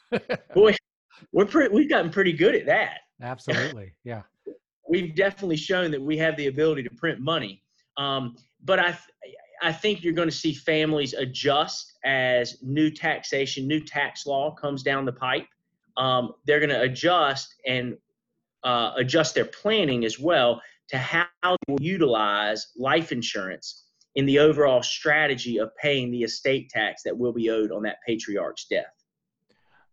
boy, 0.54 0.74
we're 1.32 1.46
pretty. 1.46 1.74
We've 1.74 1.88
gotten 1.88 2.10
pretty 2.10 2.32
good 2.32 2.54
at 2.54 2.66
that. 2.66 3.00
Absolutely, 3.22 3.92
yeah. 4.04 4.22
we've 4.88 5.14
definitely 5.14 5.56
shown 5.56 5.90
that 5.90 6.00
we 6.00 6.16
have 6.18 6.36
the 6.36 6.46
ability 6.46 6.82
to 6.84 6.90
print 6.90 7.20
money. 7.20 7.62
Um, 7.98 8.36
but 8.64 8.78
I, 8.78 8.98
I 9.62 9.72
think 9.72 10.02
you're 10.02 10.14
going 10.14 10.28
to 10.28 10.34
see 10.34 10.54
families 10.54 11.12
adjust 11.12 11.98
as 12.04 12.56
new 12.62 12.90
taxation, 12.90 13.66
new 13.66 13.80
tax 13.80 14.26
law 14.26 14.54
comes 14.54 14.82
down 14.82 15.04
the 15.04 15.12
pipe. 15.12 15.46
Um, 15.96 16.32
they're 16.46 16.60
going 16.60 16.70
to 16.70 16.80
adjust 16.80 17.54
and 17.66 17.96
uh, 18.64 18.92
adjust 18.96 19.34
their 19.34 19.44
planning 19.44 20.04
as 20.04 20.18
well 20.18 20.62
to 20.90 20.98
how 20.98 21.26
they 21.42 21.72
will 21.72 21.82
utilize 21.82 22.68
life 22.76 23.12
insurance 23.12 23.84
in 24.16 24.26
the 24.26 24.38
overall 24.38 24.82
strategy 24.82 25.58
of 25.58 25.70
paying 25.76 26.10
the 26.10 26.22
estate 26.22 26.68
tax 26.68 27.02
that 27.04 27.16
will 27.16 27.32
be 27.32 27.48
owed 27.50 27.70
on 27.70 27.82
that 27.82 27.96
patriarch's 28.06 28.66
death. 28.68 28.92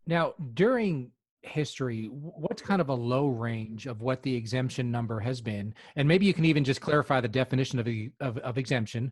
Now, 0.08 0.34
during 0.54 1.12
history, 1.44 2.06
what's 2.12 2.62
kind 2.62 2.82
of 2.82 2.90
a 2.90 2.94
low 2.94 3.28
range 3.28 3.86
of 3.86 4.02
what 4.02 4.24
the 4.24 4.36
exemption 4.36 4.90
number 4.90 5.20
has 5.20 5.40
been? 5.40 5.74
And 5.96 6.08
maybe 6.08 6.26
you 6.26 6.34
can 6.34 6.46
even 6.46 6.64
just 6.64 6.82
clarify 6.82 7.22
the 7.22 7.28
definition 7.28 7.80
of, 7.80 7.88
of, 8.20 8.38
of 8.40 8.58
exemption. 8.58 9.12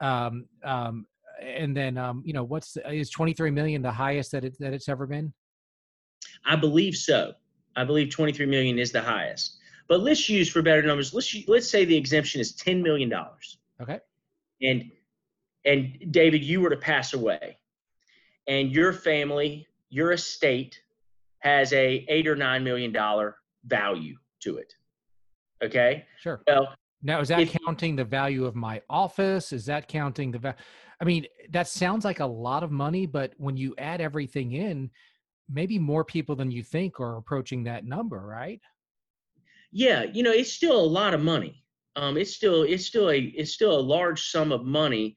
Um, 0.00 0.46
um, 0.64 1.06
and 1.42 1.76
then, 1.76 1.98
um, 1.98 2.22
you 2.24 2.32
know, 2.32 2.44
what's 2.44 2.76
is 2.88 3.10
23 3.10 3.50
million 3.50 3.82
the 3.82 3.90
highest 3.90 4.32
that 4.32 4.44
it, 4.44 4.54
that 4.60 4.72
it's 4.72 4.88
ever 4.88 5.06
been? 5.06 5.32
I 6.46 6.56
believe 6.56 6.94
so. 6.94 7.32
I 7.76 7.84
believe 7.84 8.10
23 8.10 8.46
million 8.46 8.78
is 8.78 8.92
the 8.92 9.02
highest. 9.02 9.58
But 9.88 10.00
let's 10.00 10.28
use 10.28 10.48
for 10.48 10.62
better 10.62 10.82
numbers. 10.82 11.12
Let's 11.12 11.34
let's 11.46 11.68
say 11.68 11.84
the 11.84 11.96
exemption 11.96 12.40
is 12.40 12.54
10 12.54 12.82
million 12.82 13.08
dollars. 13.08 13.58
Okay. 13.80 14.00
And 14.62 14.90
and 15.64 16.12
David, 16.12 16.42
you 16.42 16.60
were 16.60 16.70
to 16.70 16.76
pass 16.76 17.14
away, 17.14 17.58
and 18.46 18.70
your 18.70 18.92
family, 18.92 19.66
your 19.88 20.12
estate, 20.12 20.80
has 21.40 21.72
a 21.72 22.04
eight 22.08 22.26
or 22.26 22.36
nine 22.36 22.64
million 22.64 22.92
dollar 22.92 23.36
value 23.64 24.16
to 24.40 24.56
it. 24.56 24.72
Okay. 25.62 26.04
Sure. 26.18 26.42
Well, 26.46 26.74
now 27.02 27.20
is 27.20 27.28
that 27.28 27.40
if, 27.40 27.56
counting 27.64 27.96
the 27.96 28.04
value 28.04 28.46
of 28.46 28.54
my 28.54 28.80
office? 28.88 29.52
Is 29.52 29.66
that 29.66 29.88
counting 29.88 30.30
the 30.30 30.38
value? 30.38 30.58
I 31.00 31.04
mean, 31.04 31.26
that 31.50 31.68
sounds 31.68 32.04
like 32.04 32.20
a 32.20 32.26
lot 32.26 32.62
of 32.62 32.70
money, 32.70 33.06
but 33.06 33.34
when 33.36 33.56
you 33.56 33.74
add 33.78 34.00
everything 34.00 34.52
in, 34.52 34.90
maybe 35.50 35.78
more 35.78 36.04
people 36.04 36.34
than 36.34 36.50
you 36.50 36.62
think 36.62 37.00
are 37.00 37.16
approaching 37.16 37.64
that 37.64 37.84
number, 37.84 38.18
right? 38.18 38.60
Yeah, 39.76 40.04
you 40.04 40.22
know, 40.22 40.30
it's 40.30 40.52
still 40.52 40.80
a 40.80 40.86
lot 40.86 41.14
of 41.14 41.20
money. 41.20 41.64
Um, 41.96 42.16
it's 42.16 42.34
still 42.34 42.62
it's 42.62 42.86
still 42.86 43.10
a 43.10 43.18
it's 43.18 43.52
still 43.52 43.76
a 43.76 43.80
large 43.80 44.30
sum 44.30 44.52
of 44.52 44.64
money. 44.64 45.16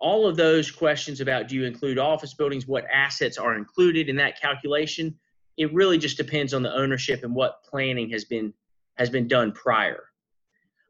All 0.00 0.26
of 0.26 0.36
those 0.36 0.70
questions 0.70 1.20
about 1.20 1.48
do 1.48 1.56
you 1.56 1.64
include 1.64 1.98
office 1.98 2.32
buildings, 2.32 2.66
what 2.66 2.86
assets 2.90 3.36
are 3.36 3.54
included 3.54 4.08
in 4.08 4.16
that 4.16 4.40
calculation, 4.40 5.14
it 5.58 5.74
really 5.74 5.98
just 5.98 6.16
depends 6.16 6.54
on 6.54 6.62
the 6.62 6.74
ownership 6.74 7.22
and 7.22 7.34
what 7.34 7.62
planning 7.68 8.08
has 8.10 8.24
been 8.24 8.54
has 8.96 9.10
been 9.10 9.28
done 9.28 9.52
prior. 9.52 10.04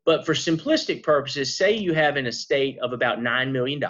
But 0.05 0.25
for 0.25 0.35
simplistic 0.35 1.03
purposes, 1.03 1.59
say 1.59 1.77
you 1.77 1.95
have 1.95 2.17
an 2.17 2.27
estate 2.27 2.79
of 2.79 2.93
about 2.93 3.19
$9 3.19 3.51
million 3.51 3.83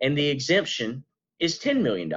and 0.00 0.18
the 0.18 0.26
exemption 0.26 1.04
is 1.38 1.58
$10 1.60 1.82
million. 1.82 2.12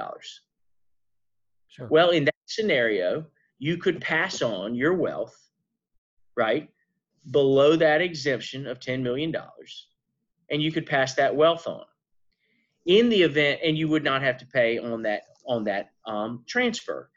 Sure. 1.68 1.86
Well, 1.88 2.10
in 2.10 2.24
that 2.24 2.34
scenario, 2.46 3.24
you 3.60 3.76
could 3.76 4.00
pass 4.00 4.42
on 4.42 4.74
your 4.74 4.94
wealth, 4.94 5.36
right, 6.38 6.70
below 7.30 7.76
that 7.76 8.00
exemption 8.00 8.66
of 8.66 8.80
$10 8.80 9.02
million, 9.02 9.34
and 10.50 10.62
you 10.62 10.72
could 10.72 10.86
pass 10.86 11.14
that 11.14 11.34
wealth 11.36 11.66
on. 11.66 11.84
In 12.86 13.10
the 13.10 13.20
event, 13.22 13.60
and 13.62 13.76
you 13.76 13.88
would 13.88 14.04
not 14.04 14.22
have 14.22 14.38
to 14.38 14.46
pay 14.46 14.78
on 14.78 15.02
that 15.02 15.22
on 15.46 15.64
that 15.64 15.90
um, 16.06 16.44
transfer. 16.46 17.10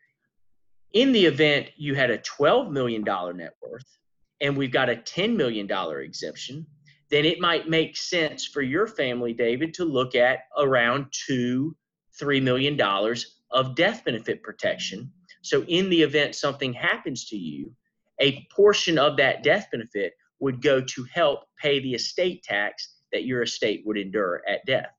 In 0.94 1.12
the 1.12 1.26
event 1.26 1.70
you 1.78 1.96
had 1.96 2.10
a 2.10 2.18
$12 2.18 2.72
million 2.72 3.04
net 3.04 3.56
worth, 3.62 3.98
and 4.42 4.58
we've 4.58 4.72
got 4.72 4.90
a 4.90 4.96
$10 4.96 5.36
million 5.36 5.70
exemption, 6.02 6.66
then 7.10 7.26
it 7.26 7.40
might 7.40 7.70
make 7.70 7.96
sense 7.96 8.46
for 8.46 8.62
your 8.62 8.88
family, 8.88 9.34
David, 9.34 9.74
to 9.76 9.86
look 9.86 10.16
at 10.16 10.40
around 10.58 11.06
two, 11.12 11.76
$3 12.20 12.42
million 12.42 12.80
of 13.52 13.76
death 13.76 14.04
benefit 14.04 14.42
protection. 14.44 15.12
So, 15.42 15.64
in 15.64 15.90
the 15.90 16.02
event 16.02 16.36
something 16.36 16.74
happens 16.74 17.26
to 17.26 17.38
you, 17.38 17.74
a 18.22 18.48
portion 18.52 18.98
of 18.98 19.18
that 19.18 19.44
death 19.44 19.68
benefit 19.72 20.14
would 20.40 20.62
go 20.62 20.82
to 20.82 21.06
help 21.14 21.42
pay 21.62 21.80
the 21.80 21.94
estate 21.94 22.44
tax 22.44 22.96
that 23.12 23.26
your 23.26 23.42
estate 23.42 23.84
would 23.86 23.98
endure 23.98 24.42
at 24.48 24.66
death. 24.66 24.92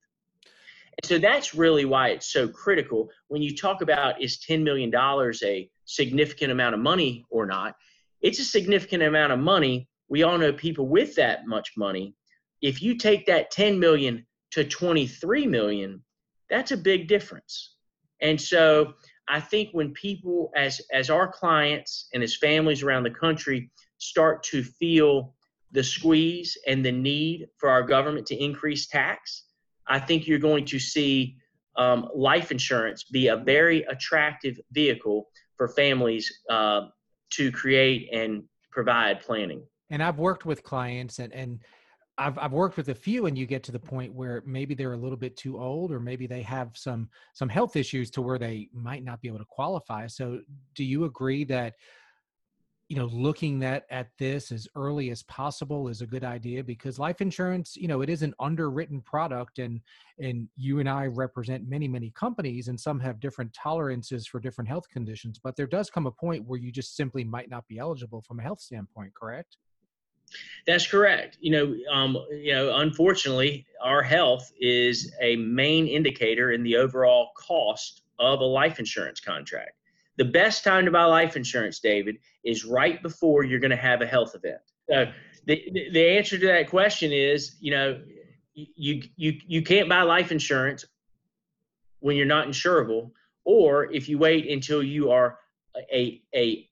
And 0.44 1.08
so 1.08 1.18
that's 1.18 1.54
really 1.54 1.84
why 1.84 2.08
it's 2.08 2.30
so 2.32 2.48
critical. 2.48 3.08
When 3.28 3.40
you 3.40 3.56
talk 3.56 3.80
about 3.80 4.20
is 4.20 4.38
$10 4.38 4.62
million 4.62 4.94
a 4.94 5.70
significant 5.84 6.52
amount 6.52 6.74
of 6.74 6.80
money 6.80 7.24
or 7.30 7.46
not, 7.46 7.76
it's 8.20 8.38
a 8.38 8.44
significant 8.44 9.02
amount 9.02 9.32
of 9.32 9.38
money. 9.38 9.88
We 10.08 10.22
all 10.22 10.36
know 10.36 10.52
people 10.52 10.88
with 10.88 11.14
that 11.16 11.46
much 11.46 11.72
money. 11.76 12.14
If 12.60 12.82
you 12.82 12.96
take 12.96 13.26
that 13.26 13.50
10 13.50 13.80
million 13.80 14.26
to 14.52 14.64
23 14.64 15.46
million, 15.46 16.02
that's 16.50 16.72
a 16.72 16.76
big 16.76 17.08
difference. 17.08 17.76
And 18.20 18.40
so 18.40 18.94
I 19.28 19.40
think 19.40 19.70
when 19.72 19.92
people, 19.92 20.50
as 20.56 20.80
as 20.92 21.10
our 21.10 21.28
clients 21.30 22.08
and 22.12 22.22
as 22.22 22.36
families 22.36 22.82
around 22.82 23.04
the 23.04 23.10
country, 23.10 23.70
start 23.98 24.42
to 24.44 24.62
feel 24.62 25.34
the 25.70 25.82
squeeze 25.82 26.56
and 26.66 26.84
the 26.84 26.92
need 26.92 27.48
for 27.56 27.70
our 27.70 27.82
government 27.82 28.26
to 28.26 28.36
increase 28.36 28.86
tax, 28.86 29.44
I 29.86 29.98
think 29.98 30.26
you're 30.26 30.38
going 30.38 30.66
to 30.66 30.78
see 30.78 31.36
um, 31.76 32.08
life 32.14 32.50
insurance 32.50 33.04
be 33.04 33.28
a 33.28 33.36
very 33.36 33.82
attractive 33.84 34.60
vehicle 34.72 35.28
for 35.56 35.68
families 35.68 36.30
uh, 36.50 36.82
to 37.30 37.50
create 37.50 38.08
and 38.12 38.42
provide 38.70 39.20
planning. 39.20 39.62
And 39.90 40.02
I've 40.02 40.18
worked 40.18 40.44
with 40.44 40.62
clients 40.62 41.18
and, 41.18 41.32
and 41.32 41.60
I've, 42.22 42.38
I've 42.38 42.52
worked 42.52 42.76
with 42.76 42.88
a 42.88 42.94
few 42.94 43.26
and 43.26 43.36
you 43.36 43.46
get 43.46 43.64
to 43.64 43.72
the 43.72 43.80
point 43.80 44.14
where 44.14 44.44
maybe 44.46 44.74
they're 44.74 44.92
a 44.92 44.98
little 44.98 45.16
bit 45.16 45.36
too 45.36 45.58
old 45.58 45.90
or 45.90 45.98
maybe 45.98 46.28
they 46.28 46.42
have 46.42 46.70
some 46.74 47.08
some 47.32 47.48
health 47.48 47.74
issues 47.74 48.10
to 48.12 48.22
where 48.22 48.38
they 48.38 48.68
might 48.72 49.04
not 49.04 49.20
be 49.20 49.28
able 49.28 49.40
to 49.40 49.44
qualify. 49.44 50.06
So 50.06 50.40
do 50.76 50.84
you 50.84 51.04
agree 51.04 51.42
that 51.44 51.74
you 52.88 52.96
know 52.96 53.06
looking 53.06 53.64
at 53.64 53.86
at 53.90 54.10
this 54.18 54.52
as 54.52 54.68
early 54.76 55.10
as 55.10 55.24
possible 55.24 55.88
is 55.88 56.00
a 56.00 56.06
good 56.06 56.22
idea? 56.22 56.62
Because 56.62 56.96
life 56.96 57.20
insurance 57.20 57.76
you 57.76 57.88
know 57.88 58.02
it 58.02 58.08
is 58.08 58.22
an 58.22 58.34
underwritten 58.38 59.00
product 59.00 59.58
and 59.58 59.80
and 60.20 60.46
you 60.56 60.78
and 60.78 60.88
i 60.88 61.06
represent 61.06 61.68
many 61.68 61.88
many 61.88 62.10
companies 62.10 62.68
and 62.68 62.78
some 62.78 63.00
have 63.00 63.18
different 63.18 63.52
tolerances 63.52 64.26
for 64.26 64.38
different 64.38 64.68
health 64.68 64.88
conditions 64.90 65.40
but 65.42 65.56
there 65.56 65.66
does 65.66 65.88
come 65.88 66.06
a 66.06 66.10
point 66.10 66.44
where 66.46 66.58
you 66.58 66.70
just 66.70 66.94
simply 66.94 67.24
might 67.24 67.48
not 67.48 67.66
be 67.66 67.78
eligible 67.78 68.20
from 68.20 68.38
a 68.38 68.42
health 68.42 68.60
standpoint 68.60 69.12
correct 69.14 69.56
that's 70.66 70.86
correct. 70.86 71.38
You 71.40 71.50
know, 71.50 71.76
um, 71.92 72.16
you 72.30 72.52
know, 72.52 72.76
unfortunately, 72.76 73.66
our 73.82 74.02
health 74.02 74.52
is 74.60 75.12
a 75.20 75.36
main 75.36 75.86
indicator 75.86 76.52
in 76.52 76.62
the 76.62 76.76
overall 76.76 77.30
cost 77.36 78.02
of 78.18 78.40
a 78.40 78.44
life 78.44 78.78
insurance 78.78 79.20
contract. 79.20 79.72
The 80.18 80.24
best 80.24 80.62
time 80.62 80.84
to 80.84 80.90
buy 80.90 81.04
life 81.04 81.36
insurance, 81.36 81.80
David, 81.80 82.16
is 82.44 82.64
right 82.64 83.02
before 83.02 83.44
you're 83.44 83.60
going 83.60 83.70
to 83.70 83.76
have 83.76 84.02
a 84.02 84.06
health 84.06 84.34
event. 84.34 84.60
So 84.88 85.10
the, 85.46 85.90
the 85.92 86.06
answer 86.16 86.38
to 86.38 86.46
that 86.46 86.68
question 86.68 87.12
is, 87.12 87.56
you 87.60 87.70
know, 87.70 88.00
you 88.54 89.02
you 89.16 89.38
you 89.46 89.62
can't 89.62 89.88
buy 89.88 90.02
life 90.02 90.30
insurance 90.30 90.84
when 92.00 92.16
you're 92.16 92.26
not 92.26 92.46
insurable, 92.46 93.10
or 93.44 93.90
if 93.92 94.08
you 94.08 94.18
wait 94.18 94.50
until 94.50 94.82
you 94.82 95.10
are 95.10 95.38
a 95.92 96.22
a 96.34 96.68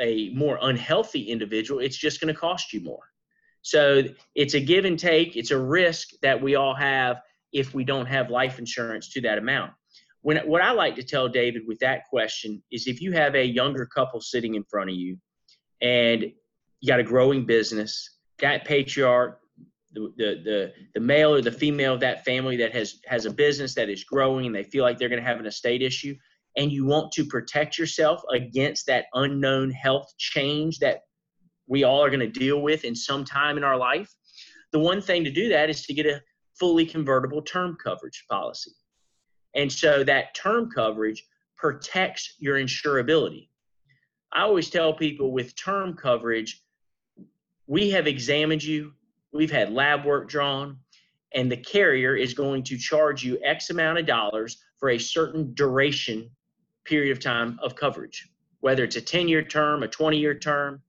a 0.00 0.30
more 0.30 0.58
unhealthy 0.62 1.22
individual, 1.22 1.80
it's 1.80 1.96
just 1.96 2.20
going 2.20 2.32
to 2.32 2.38
cost 2.38 2.72
you 2.72 2.80
more. 2.80 3.02
So 3.62 4.02
it's 4.34 4.54
a 4.54 4.60
give 4.60 4.84
and 4.84 4.98
take. 4.98 5.36
It's 5.36 5.50
a 5.50 5.58
risk 5.58 6.10
that 6.22 6.40
we 6.40 6.54
all 6.54 6.74
have 6.74 7.22
if 7.52 7.72
we 7.72 7.84
don't 7.84 8.06
have 8.06 8.30
life 8.30 8.58
insurance 8.58 9.08
to 9.10 9.20
that 9.22 9.38
amount. 9.38 9.72
When 10.20 10.38
what 10.38 10.62
I 10.62 10.72
like 10.72 10.96
to 10.96 11.02
tell 11.02 11.28
David 11.28 11.62
with 11.66 11.78
that 11.80 12.04
question 12.08 12.62
is 12.70 12.86
if 12.86 13.00
you 13.00 13.12
have 13.12 13.34
a 13.34 13.44
younger 13.44 13.86
couple 13.86 14.20
sitting 14.20 14.54
in 14.54 14.64
front 14.64 14.90
of 14.90 14.96
you 14.96 15.18
and 15.80 16.32
you 16.80 16.88
got 16.88 17.00
a 17.00 17.04
growing 17.04 17.46
business, 17.46 18.18
that 18.38 18.64
patriarch, 18.64 19.40
the, 19.92 20.12
the 20.16 20.42
the 20.44 20.72
the 20.94 21.00
male 21.00 21.34
or 21.34 21.40
the 21.40 21.52
female 21.52 21.94
of 21.94 22.00
that 22.00 22.24
family 22.24 22.56
that 22.56 22.72
has 22.72 23.00
has 23.06 23.26
a 23.26 23.30
business 23.30 23.74
that 23.74 23.88
is 23.88 24.04
growing 24.04 24.46
and 24.46 24.54
they 24.54 24.64
feel 24.64 24.82
like 24.82 24.98
they're 24.98 25.08
going 25.08 25.22
to 25.22 25.26
have 25.26 25.38
an 25.38 25.46
estate 25.46 25.82
issue 25.82 26.14
and 26.56 26.70
you 26.70 26.84
want 26.84 27.12
to 27.12 27.24
protect 27.24 27.78
yourself 27.78 28.22
against 28.32 28.86
that 28.86 29.06
unknown 29.14 29.70
health 29.70 30.12
change 30.18 30.78
that 30.78 31.00
we 31.66 31.84
all 31.84 32.02
are 32.04 32.10
going 32.10 32.20
to 32.20 32.28
deal 32.28 32.60
with 32.60 32.84
in 32.84 32.94
some 32.94 33.24
time 33.24 33.56
in 33.56 33.64
our 33.64 33.76
life, 33.76 34.12
the 34.72 34.78
one 34.78 35.00
thing 35.00 35.24
to 35.24 35.30
do 35.30 35.48
that 35.48 35.70
is 35.70 35.84
to 35.86 35.94
get 35.94 36.06
a 36.06 36.22
fully 36.58 36.86
convertible 36.86 37.42
term 37.42 37.76
coverage 37.82 38.24
policy. 38.30 38.72
And 39.54 39.70
so 39.72 40.04
that 40.04 40.34
term 40.34 40.70
coverage 40.70 41.24
protects 41.56 42.34
your 42.38 42.56
insurability. 42.56 43.48
I 44.32 44.42
always 44.42 44.70
tell 44.70 44.92
people 44.92 45.32
with 45.32 45.56
term 45.56 45.94
coverage, 45.94 46.62
we 47.66 47.90
have 47.90 48.06
examined 48.06 48.62
you, 48.62 48.92
we've 49.32 49.50
had 49.50 49.72
lab 49.72 50.04
work 50.04 50.28
drawn, 50.28 50.78
and 51.34 51.50
the 51.50 51.56
carrier 51.56 52.14
is 52.14 52.34
going 52.34 52.62
to 52.64 52.76
charge 52.76 53.24
you 53.24 53.38
X 53.44 53.70
amount 53.70 53.98
of 53.98 54.06
dollars 54.06 54.62
for 54.78 54.90
a 54.90 54.98
certain 54.98 55.54
duration 55.54 56.30
period 56.84 57.12
of 57.12 57.20
time 57.22 57.58
of 57.62 57.74
coverage, 57.74 58.28
whether 58.60 58.84
it's 58.84 58.96
a 58.96 59.00
10 59.00 59.28
year 59.28 59.42
term, 59.42 59.82
a 59.82 59.88
20 59.88 60.18
year 60.18 60.34
term. 60.34 60.82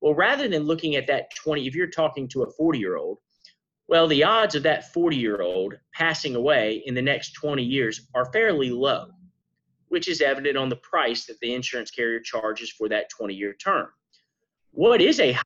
Well, 0.00 0.14
rather 0.14 0.48
than 0.48 0.64
looking 0.64 0.96
at 0.96 1.06
that 1.06 1.34
20, 1.36 1.66
if 1.66 1.74
you're 1.74 1.86
talking 1.86 2.28
to 2.28 2.42
a 2.42 2.50
40 2.50 2.78
year 2.78 2.96
old, 2.96 3.18
well, 3.88 4.08
the 4.08 4.24
odds 4.24 4.54
of 4.54 4.64
that 4.64 4.92
40 4.92 5.16
year 5.16 5.42
old 5.42 5.74
passing 5.94 6.34
away 6.34 6.82
in 6.86 6.94
the 6.94 7.02
next 7.02 7.32
20 7.32 7.62
years 7.62 8.08
are 8.14 8.30
fairly 8.32 8.70
low, 8.70 9.06
which 9.88 10.08
is 10.08 10.20
evident 10.20 10.56
on 10.56 10.68
the 10.68 10.76
price 10.76 11.26
that 11.26 11.38
the 11.40 11.54
insurance 11.54 11.90
carrier 11.90 12.20
charges 12.20 12.70
for 12.70 12.88
that 12.88 13.08
20 13.10 13.34
year 13.34 13.54
term. 13.54 13.88
What 14.72 15.00
is 15.00 15.20
a 15.20 15.36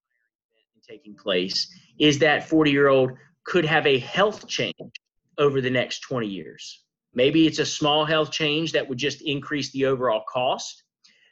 taking 0.88 1.14
place 1.14 1.72
is 1.98 2.18
that 2.18 2.48
40 2.48 2.70
year 2.70 2.88
old 2.88 3.12
could 3.44 3.64
have 3.64 3.86
a 3.86 3.98
health 3.98 4.46
change 4.48 4.74
over 5.38 5.60
the 5.60 5.70
next 5.70 6.00
20 6.00 6.26
years. 6.26 6.84
Maybe 7.14 7.46
it's 7.46 7.58
a 7.58 7.66
small 7.66 8.04
health 8.04 8.30
change 8.30 8.72
that 8.72 8.88
would 8.88 8.98
just 8.98 9.22
increase 9.22 9.70
the 9.72 9.86
overall 9.86 10.22
cost. 10.28 10.84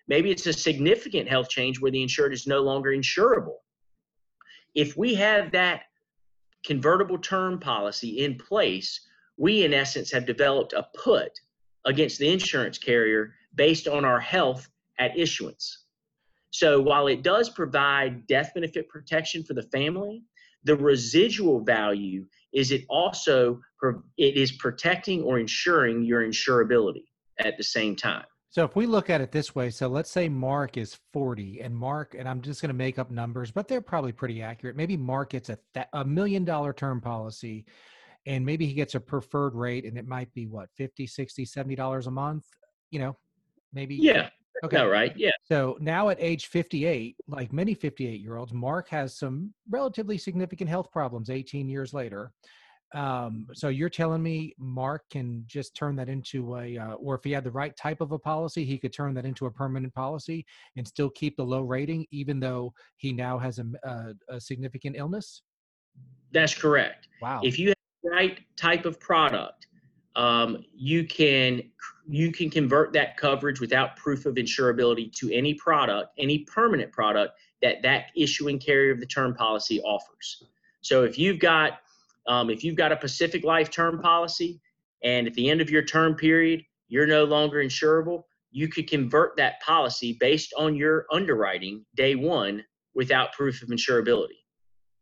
Maybe 0.08 0.30
it's 0.30 0.46
a 0.46 0.52
significant 0.52 1.28
health 1.28 1.48
change 1.48 1.80
where 1.80 1.90
the 1.90 2.02
insured 2.02 2.32
is 2.32 2.46
no 2.46 2.60
longer 2.60 2.90
insurable. 2.90 3.56
If 4.74 4.96
we 4.96 5.14
have 5.14 5.52
that 5.52 5.82
convertible 6.64 7.18
term 7.18 7.60
policy 7.60 8.24
in 8.24 8.36
place, 8.36 9.00
we 9.36 9.64
in 9.64 9.72
essence 9.72 10.10
have 10.12 10.26
developed 10.26 10.72
a 10.72 10.86
put 10.94 11.30
against 11.84 12.18
the 12.18 12.28
insurance 12.28 12.78
carrier 12.78 13.34
based 13.54 13.86
on 13.86 14.04
our 14.04 14.20
health 14.20 14.68
at 14.98 15.16
issuance. 15.16 15.84
So 16.50 16.80
while 16.80 17.06
it 17.06 17.22
does 17.22 17.50
provide 17.50 18.26
death 18.26 18.52
benefit 18.54 18.88
protection 18.88 19.44
for 19.44 19.54
the 19.54 19.62
family, 19.62 20.24
the 20.64 20.76
residual 20.76 21.60
value 21.60 22.26
is 22.52 22.72
it 22.72 22.84
also 22.88 23.60
it 24.16 24.36
is 24.36 24.52
protecting 24.52 25.22
or 25.22 25.38
ensuring 25.38 26.02
your 26.02 26.26
insurability 26.26 27.04
at 27.38 27.56
the 27.56 27.64
same 27.64 27.94
time. 27.94 28.24
So 28.50 28.64
if 28.64 28.74
we 28.74 28.86
look 28.86 29.10
at 29.10 29.20
it 29.20 29.30
this 29.30 29.54
way, 29.54 29.68
so 29.70 29.88
let's 29.88 30.10
say 30.10 30.28
Mark 30.28 30.78
is 30.78 30.98
40 31.12 31.60
and 31.60 31.76
Mark, 31.76 32.16
and 32.18 32.26
I'm 32.26 32.40
just 32.40 32.62
going 32.62 32.70
to 32.70 32.74
make 32.74 32.98
up 32.98 33.10
numbers, 33.10 33.50
but 33.50 33.68
they're 33.68 33.82
probably 33.82 34.12
pretty 34.12 34.42
accurate. 34.42 34.74
Maybe 34.74 34.96
Mark 34.96 35.30
gets 35.30 35.50
a, 35.50 35.58
th- 35.74 35.86
a 35.92 36.04
million 36.04 36.44
dollar 36.44 36.72
term 36.72 37.00
policy 37.00 37.66
and 38.26 38.44
maybe 38.44 38.66
he 38.66 38.72
gets 38.72 38.94
a 38.94 39.00
preferred 39.00 39.54
rate 39.54 39.84
and 39.84 39.98
it 39.98 40.06
might 40.06 40.32
be 40.32 40.46
what, 40.46 40.68
50, 40.76 41.06
60, 41.06 41.44
70 41.44 41.74
dollars 41.76 42.06
a 42.06 42.10
month, 42.10 42.44
you 42.90 42.98
know, 42.98 43.16
maybe. 43.72 43.96
Yeah. 43.96 44.30
Okay. 44.64 44.76
All 44.76 44.88
right. 44.88 45.12
Yeah. 45.16 45.30
So 45.44 45.76
now 45.80 46.08
at 46.08 46.18
age 46.20 46.46
58, 46.46 47.16
like 47.28 47.52
many 47.52 47.74
58 47.74 48.20
year 48.20 48.36
olds, 48.36 48.52
Mark 48.52 48.88
has 48.88 49.16
some 49.16 49.52
relatively 49.70 50.18
significant 50.18 50.68
health 50.68 50.90
problems 50.90 51.30
18 51.30 51.68
years 51.68 51.94
later 51.94 52.32
um 52.94 53.46
so 53.52 53.68
you're 53.68 53.90
telling 53.90 54.22
me 54.22 54.54
mark 54.58 55.02
can 55.10 55.44
just 55.46 55.76
turn 55.76 55.94
that 55.94 56.08
into 56.08 56.56
a 56.56 56.78
uh, 56.78 56.92
or 56.94 57.14
if 57.14 57.22
he 57.22 57.30
had 57.30 57.44
the 57.44 57.50
right 57.50 57.76
type 57.76 58.00
of 58.00 58.12
a 58.12 58.18
policy 58.18 58.64
he 58.64 58.78
could 58.78 58.94
turn 58.94 59.12
that 59.12 59.26
into 59.26 59.44
a 59.44 59.50
permanent 59.50 59.92
policy 59.94 60.44
and 60.76 60.88
still 60.88 61.10
keep 61.10 61.36
the 61.36 61.42
low 61.42 61.60
rating 61.60 62.06
even 62.10 62.40
though 62.40 62.72
he 62.96 63.12
now 63.12 63.38
has 63.38 63.58
a, 63.58 63.64
a, 63.84 64.36
a 64.36 64.40
significant 64.40 64.96
illness 64.96 65.42
that's 66.32 66.54
correct 66.54 67.08
wow 67.20 67.40
if 67.42 67.58
you 67.58 67.68
have 67.68 67.76
the 68.02 68.10
right 68.10 68.40
type 68.56 68.86
of 68.86 68.98
product 68.98 69.66
um, 70.16 70.64
you 70.74 71.04
can 71.04 71.62
you 72.10 72.32
can 72.32 72.48
convert 72.48 72.92
that 72.92 73.16
coverage 73.16 73.60
without 73.60 73.96
proof 73.96 74.24
of 74.26 74.36
insurability 74.36 75.12
to 75.12 75.30
any 75.32 75.54
product 75.54 76.10
any 76.18 76.40
permanent 76.40 76.90
product 76.90 77.38
that 77.62 77.82
that 77.82 78.06
issuing 78.16 78.58
carrier 78.58 78.92
of 78.92 79.00
the 79.00 79.06
term 79.06 79.34
policy 79.34 79.80
offers 79.82 80.42
so 80.80 81.04
if 81.04 81.18
you've 81.18 81.38
got 81.38 81.80
um, 82.28 82.50
if 82.50 82.62
you've 82.62 82.76
got 82.76 82.92
a 82.92 82.96
Pacific 82.96 83.42
Life 83.42 83.70
term 83.70 84.00
policy 84.00 84.60
and 85.02 85.26
at 85.26 85.34
the 85.34 85.48
end 85.48 85.60
of 85.60 85.70
your 85.70 85.82
term 85.82 86.14
period, 86.14 86.62
you're 86.88 87.06
no 87.06 87.24
longer 87.24 87.64
insurable, 87.64 88.24
you 88.50 88.68
could 88.68 88.88
convert 88.88 89.36
that 89.36 89.60
policy 89.62 90.16
based 90.20 90.52
on 90.56 90.76
your 90.76 91.06
underwriting 91.10 91.84
day 91.94 92.14
one 92.14 92.64
without 92.94 93.32
proof 93.32 93.62
of 93.62 93.68
insurability. 93.68 94.40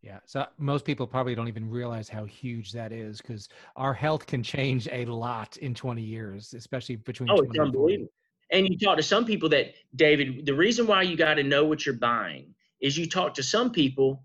Yeah. 0.06 0.20
So 0.24 0.46
most 0.56 0.84
people 0.84 1.04
probably 1.04 1.34
don't 1.34 1.48
even 1.48 1.68
realize 1.68 2.08
how 2.08 2.24
huge 2.24 2.70
that 2.72 2.92
is 2.92 3.20
because 3.20 3.48
our 3.74 3.92
health 3.92 4.24
can 4.24 4.40
change 4.40 4.88
a 4.92 5.04
lot 5.06 5.56
in 5.56 5.74
20 5.74 6.00
years, 6.00 6.54
especially 6.54 6.94
between. 6.94 7.28
Oh, 7.28 7.40
it's 7.40 7.58
unbelievable. 7.58 8.12
And 8.52 8.68
you 8.68 8.78
talk 8.78 8.98
to 8.98 9.02
some 9.02 9.24
people 9.24 9.48
that, 9.48 9.74
David, 9.96 10.46
the 10.46 10.54
reason 10.54 10.86
why 10.86 11.02
you 11.02 11.16
got 11.16 11.34
to 11.34 11.42
know 11.42 11.64
what 11.64 11.84
you're 11.84 11.96
buying 11.96 12.54
is 12.80 12.96
you 12.96 13.08
talk 13.08 13.34
to 13.34 13.42
some 13.42 13.72
people 13.72 14.22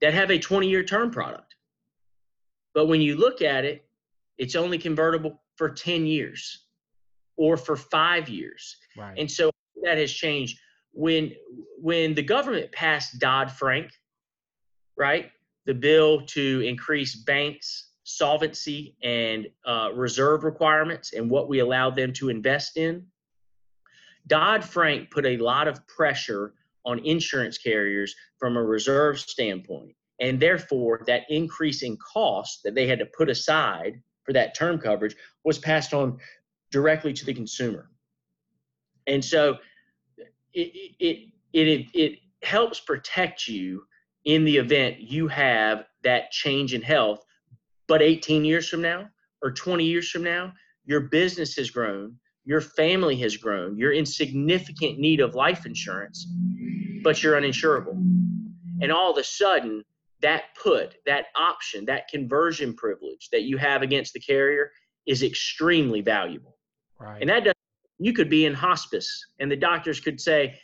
that 0.00 0.14
have 0.14 0.30
a 0.30 0.38
20 0.38 0.66
year 0.66 0.82
term 0.82 1.10
product. 1.10 1.54
But 2.72 2.86
when 2.86 3.02
you 3.02 3.16
look 3.16 3.42
at 3.42 3.66
it, 3.66 3.86
it's 4.38 4.56
only 4.56 4.78
convertible 4.78 5.42
for 5.56 5.68
10 5.68 6.06
years 6.06 6.64
or 7.36 7.58
for 7.58 7.76
five 7.76 8.30
years. 8.30 8.78
Right. 8.96 9.18
And 9.18 9.30
so 9.30 9.50
that 9.82 9.98
has 9.98 10.10
changed. 10.10 10.58
When 10.92 11.32
when 11.78 12.14
the 12.14 12.22
government 12.22 12.72
passed 12.72 13.18
Dodd 13.18 13.52
Frank, 13.52 13.90
right, 14.98 15.30
the 15.66 15.74
bill 15.74 16.22
to 16.26 16.60
increase 16.66 17.14
banks' 17.14 17.90
solvency 18.04 18.96
and 19.02 19.46
uh, 19.66 19.90
reserve 19.94 20.44
requirements 20.44 21.12
and 21.12 21.30
what 21.30 21.48
we 21.48 21.60
allow 21.60 21.90
them 21.90 22.12
to 22.14 22.30
invest 22.30 22.76
in, 22.76 23.06
Dodd 24.26 24.64
Frank 24.64 25.10
put 25.10 25.26
a 25.26 25.36
lot 25.38 25.68
of 25.68 25.86
pressure 25.86 26.54
on 26.84 26.98
insurance 27.00 27.58
carriers 27.58 28.14
from 28.38 28.56
a 28.56 28.62
reserve 28.62 29.18
standpoint. 29.20 29.94
And 30.20 30.40
therefore, 30.40 31.02
that 31.06 31.22
increase 31.28 31.82
in 31.82 31.96
cost 31.96 32.62
that 32.64 32.74
they 32.74 32.86
had 32.86 32.98
to 32.98 33.06
put 33.06 33.28
aside 33.28 34.02
for 34.24 34.32
that 34.32 34.54
term 34.54 34.78
coverage 34.78 35.14
was 35.44 35.58
passed 35.58 35.94
on 35.94 36.18
directly 36.70 37.12
to 37.12 37.24
the 37.24 37.34
consumer. 37.34 37.90
And 39.06 39.24
so 39.24 39.56
it, 40.52 40.94
it, 40.98 41.32
it, 41.52 41.86
it, 41.94 42.18
helps 42.44 42.78
protect 42.78 43.48
you 43.48 43.82
in 44.28 44.44
the 44.44 44.58
event 44.58 45.00
you 45.00 45.26
have 45.26 45.86
that 46.04 46.30
change 46.30 46.74
in 46.74 46.82
health. 46.82 47.24
But 47.88 48.02
18 48.02 48.44
years 48.44 48.68
from 48.68 48.82
now 48.82 49.08
or 49.42 49.50
20 49.50 49.84
years 49.84 50.10
from 50.10 50.22
now, 50.22 50.52
your 50.84 51.00
business 51.00 51.56
has 51.56 51.70
grown, 51.70 52.14
your 52.44 52.60
family 52.60 53.16
has 53.16 53.38
grown, 53.38 53.78
you're 53.78 53.92
in 53.92 54.04
significant 54.04 54.98
need 54.98 55.20
of 55.20 55.34
life 55.34 55.64
insurance, 55.64 56.26
but 57.02 57.22
you're 57.22 57.40
uninsurable. 57.40 57.94
And 58.82 58.92
all 58.92 59.10
of 59.10 59.16
a 59.16 59.24
sudden, 59.24 59.82
that 60.20 60.44
put, 60.62 60.96
that 61.06 61.26
option, 61.34 61.86
that 61.86 62.08
conversion 62.08 62.74
privilege 62.74 63.30
that 63.32 63.42
you 63.42 63.56
have 63.56 63.80
against 63.80 64.12
the 64.12 64.20
carrier 64.20 64.72
is 65.06 65.22
extremely 65.22 66.02
valuable. 66.02 66.58
Right. 67.00 67.22
And 67.22 67.30
that 67.30 67.44
does, 67.44 67.54
you 67.98 68.12
could 68.12 68.28
be 68.28 68.44
in 68.44 68.52
hospice 68.52 69.24
and 69.38 69.50
the 69.50 69.56
doctors 69.56 70.00
could 70.00 70.20
say, 70.20 70.58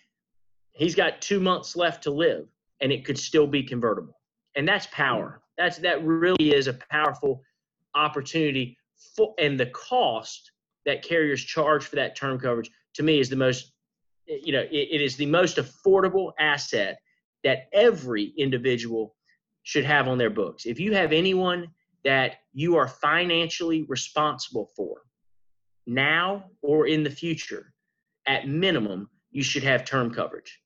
he's 0.72 0.94
got 0.94 1.22
two 1.22 1.40
months 1.40 1.76
left 1.76 2.02
to 2.02 2.10
live 2.10 2.46
and 2.84 2.92
it 2.92 3.04
could 3.04 3.18
still 3.18 3.46
be 3.46 3.62
convertible. 3.62 4.20
And 4.56 4.68
that's 4.68 4.86
power. 4.92 5.40
That's, 5.56 5.78
that 5.78 6.04
really 6.04 6.52
is 6.54 6.68
a 6.68 6.74
powerful 6.90 7.40
opportunity 7.94 8.76
for, 9.16 9.34
and 9.38 9.58
the 9.58 9.66
cost 9.66 10.52
that 10.84 11.02
carriers 11.02 11.42
charge 11.42 11.86
for 11.86 11.96
that 11.96 12.14
term 12.14 12.38
coverage 12.38 12.70
to 12.92 13.02
me 13.02 13.18
is 13.18 13.30
the 13.30 13.36
most, 13.36 13.72
you 14.26 14.52
know, 14.52 14.60
it, 14.60 14.88
it 14.92 15.00
is 15.00 15.16
the 15.16 15.24
most 15.24 15.56
affordable 15.56 16.32
asset 16.38 16.98
that 17.42 17.68
every 17.72 18.34
individual 18.36 19.16
should 19.62 19.84
have 19.84 20.06
on 20.06 20.18
their 20.18 20.28
books. 20.28 20.66
If 20.66 20.78
you 20.78 20.92
have 20.92 21.10
anyone 21.12 21.68
that 22.04 22.34
you 22.52 22.76
are 22.76 22.86
financially 22.86 23.84
responsible 23.88 24.70
for 24.76 25.00
now 25.86 26.50
or 26.60 26.86
in 26.86 27.02
the 27.02 27.10
future, 27.10 27.72
at 28.26 28.46
minimum, 28.46 29.08
you 29.30 29.42
should 29.42 29.62
have 29.62 29.86
term 29.86 30.12
coverage. 30.12 30.60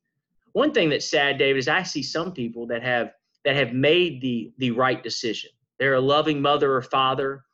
One 0.52 0.72
thing 0.72 0.88
that's 0.88 1.10
sad, 1.10 1.38
David, 1.38 1.58
is 1.58 1.68
I 1.68 1.82
see 1.82 2.02
some 2.02 2.32
people 2.32 2.66
that 2.68 2.82
have 2.82 3.12
that 3.44 3.56
have 3.56 3.72
made 3.72 4.20
the 4.20 4.52
the 4.58 4.70
right 4.72 5.02
decision. 5.02 5.50
They're 5.78 5.94
a 5.94 6.00
loving 6.00 6.40
mother 6.42 6.74
or 6.74 6.82
father, 6.82 7.44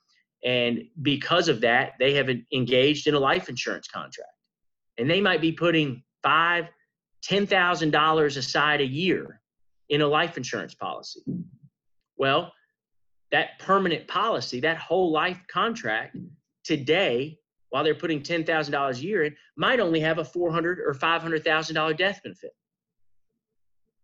and 0.45 0.85
because 1.03 1.49
of 1.49 1.61
that, 1.61 1.93
they 1.99 2.15
have 2.15 2.31
engaged 2.53 3.07
in 3.07 3.15
a 3.15 3.19
life 3.19 3.49
insurance 3.49 3.89
contract, 3.89 4.31
and 4.99 5.11
they 5.11 5.21
might 5.21 5.41
be 5.41 5.53
putting 5.53 6.03
five, 6.23 6.67
ten 7.23 7.47
thousand 7.47 7.91
dollars 7.91 8.37
aside 8.37 8.81
a 8.81 8.87
year 8.87 9.41
in 9.89 10.01
a 10.01 10.07
life 10.07 10.37
insurance 10.37 10.75
policy. 10.75 11.23
Well, 12.17 12.53
that 13.31 13.59
permanent 13.59 14.07
policy, 14.07 14.61
that 14.61 14.79
whole 14.79 15.11
life 15.11 15.41
contract 15.53 16.17
today, 16.63 17.39
while 17.71 17.83
they're 17.83 17.95
putting 17.95 18.23
$10,000 18.23 18.95
a 18.97 19.01
year 19.01 19.25
in, 19.25 19.37
might 19.57 19.81
only 19.81 20.01
have 20.01 20.19
a 20.19 20.25
400 20.25 20.79
or 20.79 20.95
$500,000 20.95 21.97
death 21.97 22.21
benefit. 22.23 22.53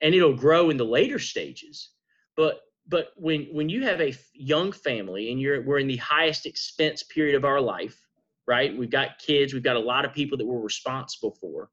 And 0.03 0.15
it'll 0.15 0.35
grow 0.35 0.71
in 0.71 0.77
the 0.77 0.85
later 0.85 1.19
stages. 1.19 1.91
But 2.37 2.61
but 2.89 3.09
when 3.17 3.45
when 3.53 3.69
you 3.69 3.85
have 3.85 4.01
a 4.01 4.17
young 4.33 4.73
family 4.73 5.31
and 5.31 5.41
you're 5.41 5.63
we're 5.63 5.79
in 5.79 5.89
the 5.89 5.97
highest 5.97 6.47
expense 6.47 7.03
period 7.03 7.35
of 7.37 7.45
our 7.45 7.61
life, 7.61 7.99
right? 8.47 8.77
We've 8.77 8.91
got 8.91 9.19
kids, 9.19 9.53
we've 9.53 9.63
got 9.63 9.77
a 9.77 9.81
lot 9.81 10.05
of 10.05 10.13
people 10.13 10.39
that 10.39 10.47
we're 10.47 10.61
responsible 10.61 11.37
for. 11.41 11.71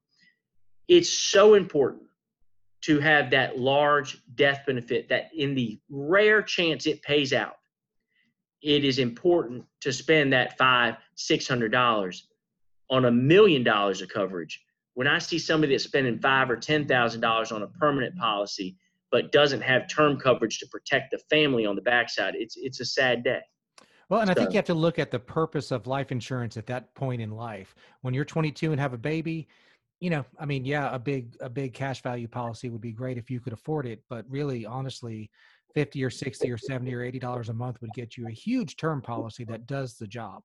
It's 0.86 1.10
so 1.10 1.54
important 1.54 2.04
to 2.82 3.00
have 3.00 3.30
that 3.30 3.58
large 3.58 4.18
death 4.34 4.62
benefit 4.66 5.08
that 5.08 5.30
in 5.34 5.54
the 5.54 5.80
rare 5.90 6.42
chance 6.42 6.86
it 6.86 7.02
pays 7.02 7.32
out 7.32 7.56
it 8.62 8.84
is 8.84 8.98
important 8.98 9.64
to 9.80 9.92
spend 9.92 10.32
that 10.32 10.58
five 10.58 10.96
six 11.14 11.46
hundred 11.46 11.72
dollars 11.72 12.28
on 12.90 13.04
a 13.04 13.10
million 13.10 13.62
dollars 13.62 14.00
of 14.02 14.08
coverage 14.08 14.62
when 14.98 15.06
i 15.06 15.16
see 15.16 15.38
somebody 15.38 15.72
that's 15.72 15.84
spending 15.84 16.18
five 16.18 16.50
or 16.50 16.56
ten 16.56 16.84
thousand 16.84 17.20
dollars 17.20 17.52
on 17.52 17.62
a 17.62 17.68
permanent 17.68 18.16
policy 18.16 18.76
but 19.12 19.30
doesn't 19.30 19.60
have 19.60 19.86
term 19.88 20.18
coverage 20.18 20.58
to 20.58 20.66
protect 20.66 21.12
the 21.12 21.18
family 21.30 21.64
on 21.64 21.76
the 21.76 21.82
backside 21.82 22.34
it's 22.34 22.56
it's 22.56 22.80
a 22.80 22.84
sad 22.84 23.22
day 23.22 23.40
well, 24.10 24.20
and 24.20 24.28
so, 24.28 24.32
I 24.32 24.34
think 24.34 24.52
you 24.52 24.56
have 24.56 24.64
to 24.64 24.72
look 24.72 24.98
at 24.98 25.10
the 25.10 25.18
purpose 25.18 25.70
of 25.70 25.86
life 25.86 26.10
insurance 26.10 26.56
at 26.56 26.66
that 26.68 26.94
point 26.94 27.20
in 27.20 27.30
life. 27.30 27.74
When 28.00 28.14
you're 28.14 28.24
22 28.24 28.72
and 28.72 28.80
have 28.80 28.94
a 28.94 28.98
baby, 28.98 29.48
you 30.00 30.08
know, 30.08 30.24
I 30.40 30.46
mean, 30.46 30.64
yeah, 30.64 30.88
a 30.94 30.98
big 30.98 31.36
a 31.42 31.50
big 31.50 31.74
cash 31.74 32.02
value 32.02 32.26
policy 32.26 32.70
would 32.70 32.80
be 32.80 32.92
great 32.92 33.18
if 33.18 33.30
you 33.30 33.38
could 33.38 33.52
afford 33.52 33.84
it, 33.84 34.02
but 34.08 34.24
really, 34.26 34.64
honestly, 34.64 35.30
fifty 35.74 36.02
or 36.02 36.08
sixty 36.08 36.50
or 36.50 36.56
seventy 36.56 36.94
or 36.94 37.02
eighty 37.02 37.18
dollars 37.18 37.50
a 37.50 37.52
month 37.52 37.82
would 37.82 37.92
get 37.92 38.16
you 38.16 38.26
a 38.28 38.30
huge 38.30 38.78
term 38.78 39.02
policy 39.02 39.44
that 39.44 39.66
does 39.66 39.98
the 39.98 40.06
job. 40.06 40.42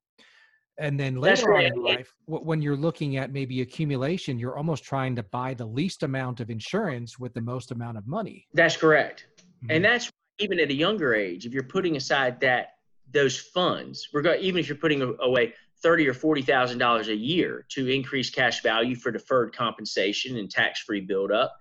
And 0.79 0.99
then 0.99 1.15
later 1.17 1.51
right. 1.51 1.71
on 1.71 1.77
in 1.77 1.83
life, 1.83 2.11
when 2.25 2.61
you're 2.61 2.75
looking 2.75 3.17
at 3.17 3.31
maybe 3.31 3.61
accumulation, 3.61 4.39
you're 4.39 4.57
almost 4.57 4.83
trying 4.83 5.15
to 5.15 5.23
buy 5.23 5.53
the 5.53 5.65
least 5.65 6.01
amount 6.03 6.39
of 6.39 6.49
insurance 6.49 7.19
with 7.19 7.33
the 7.33 7.41
most 7.41 7.71
amount 7.71 7.97
of 7.97 8.07
money. 8.07 8.47
That's 8.53 8.75
correct, 8.75 9.27
mm-hmm. 9.37 9.71
and 9.71 9.85
that's 9.85 10.09
even 10.39 10.59
at 10.59 10.71
a 10.71 10.73
younger 10.73 11.13
age. 11.13 11.45
If 11.45 11.53
you're 11.53 11.63
putting 11.63 11.95
aside 11.95 12.39
that 12.39 12.69
those 13.11 13.39
funds, 13.39 14.09
even 14.15 14.59
if 14.59 14.67
you're 14.67 14.77
putting 14.77 15.15
away 15.21 15.53
thirty 15.83 16.07
or 16.07 16.13
forty 16.13 16.41
thousand 16.41 16.79
dollars 16.79 17.09
a 17.09 17.15
year 17.15 17.65
to 17.69 17.87
increase 17.87 18.29
cash 18.29 18.63
value 18.63 18.95
for 18.95 19.11
deferred 19.11 19.55
compensation 19.55 20.37
and 20.37 20.49
tax-free 20.49 21.01
buildup. 21.01 21.53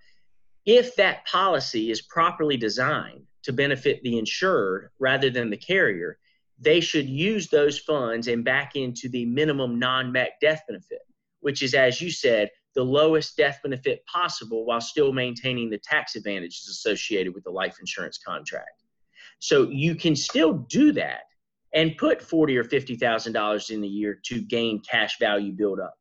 If 0.65 0.95
that 0.95 1.27
policy 1.27 1.91
is 1.91 2.03
properly 2.03 2.57
designed 2.57 3.25
to 3.43 3.53
benefit 3.53 4.01
the 4.05 4.17
insured 4.17 4.91
rather 5.01 5.29
than 5.29 5.51
the 5.51 5.57
carrier, 5.57 6.19
they 6.63 6.81
should 6.81 7.09
use 7.09 7.49
those 7.49 7.79
funds 7.79 8.29
and 8.29 8.45
back 8.45 8.77
into 8.77 9.09
the 9.09 9.27
minimum 9.27 9.79
non-MEC 9.79 10.29
death 10.41 10.63
benefit, 10.69 11.01
which 11.41 11.63
is, 11.63 11.75
as 11.75 12.01
you 12.01 12.11
said, 12.11 12.49
the 12.75 12.85
lowest 12.85 13.37
death 13.37 13.59
benefit 13.63 14.05
possible 14.07 14.65
while 14.65 14.81
still 14.81 15.13
maintaining 15.13 15.69
the 15.69 15.79
tax 15.79 16.17
advantages 16.17 16.69
associated 16.71 17.35
with 17.35 17.45
the 17.45 17.51
life 17.51 17.77
insurance 17.81 18.19
contract. 18.19 18.83
So 19.41 19.69
you 19.69 19.95
can 19.95 20.17
still 20.17 20.53
do 20.53 20.93
that 20.93 21.23
and 21.75 21.97
put 21.97 22.23
forty 22.23 22.57
or 22.57 22.65
fifty 22.65 22.97
thousand 22.97 23.33
dollars 23.33 23.71
in 23.71 23.83
a 23.83 23.87
year 23.87 24.19
to 24.27 24.41
gain 24.41 24.81
cash 24.89 25.19
value 25.19 25.53
build 25.53 25.81
up. 25.81 25.95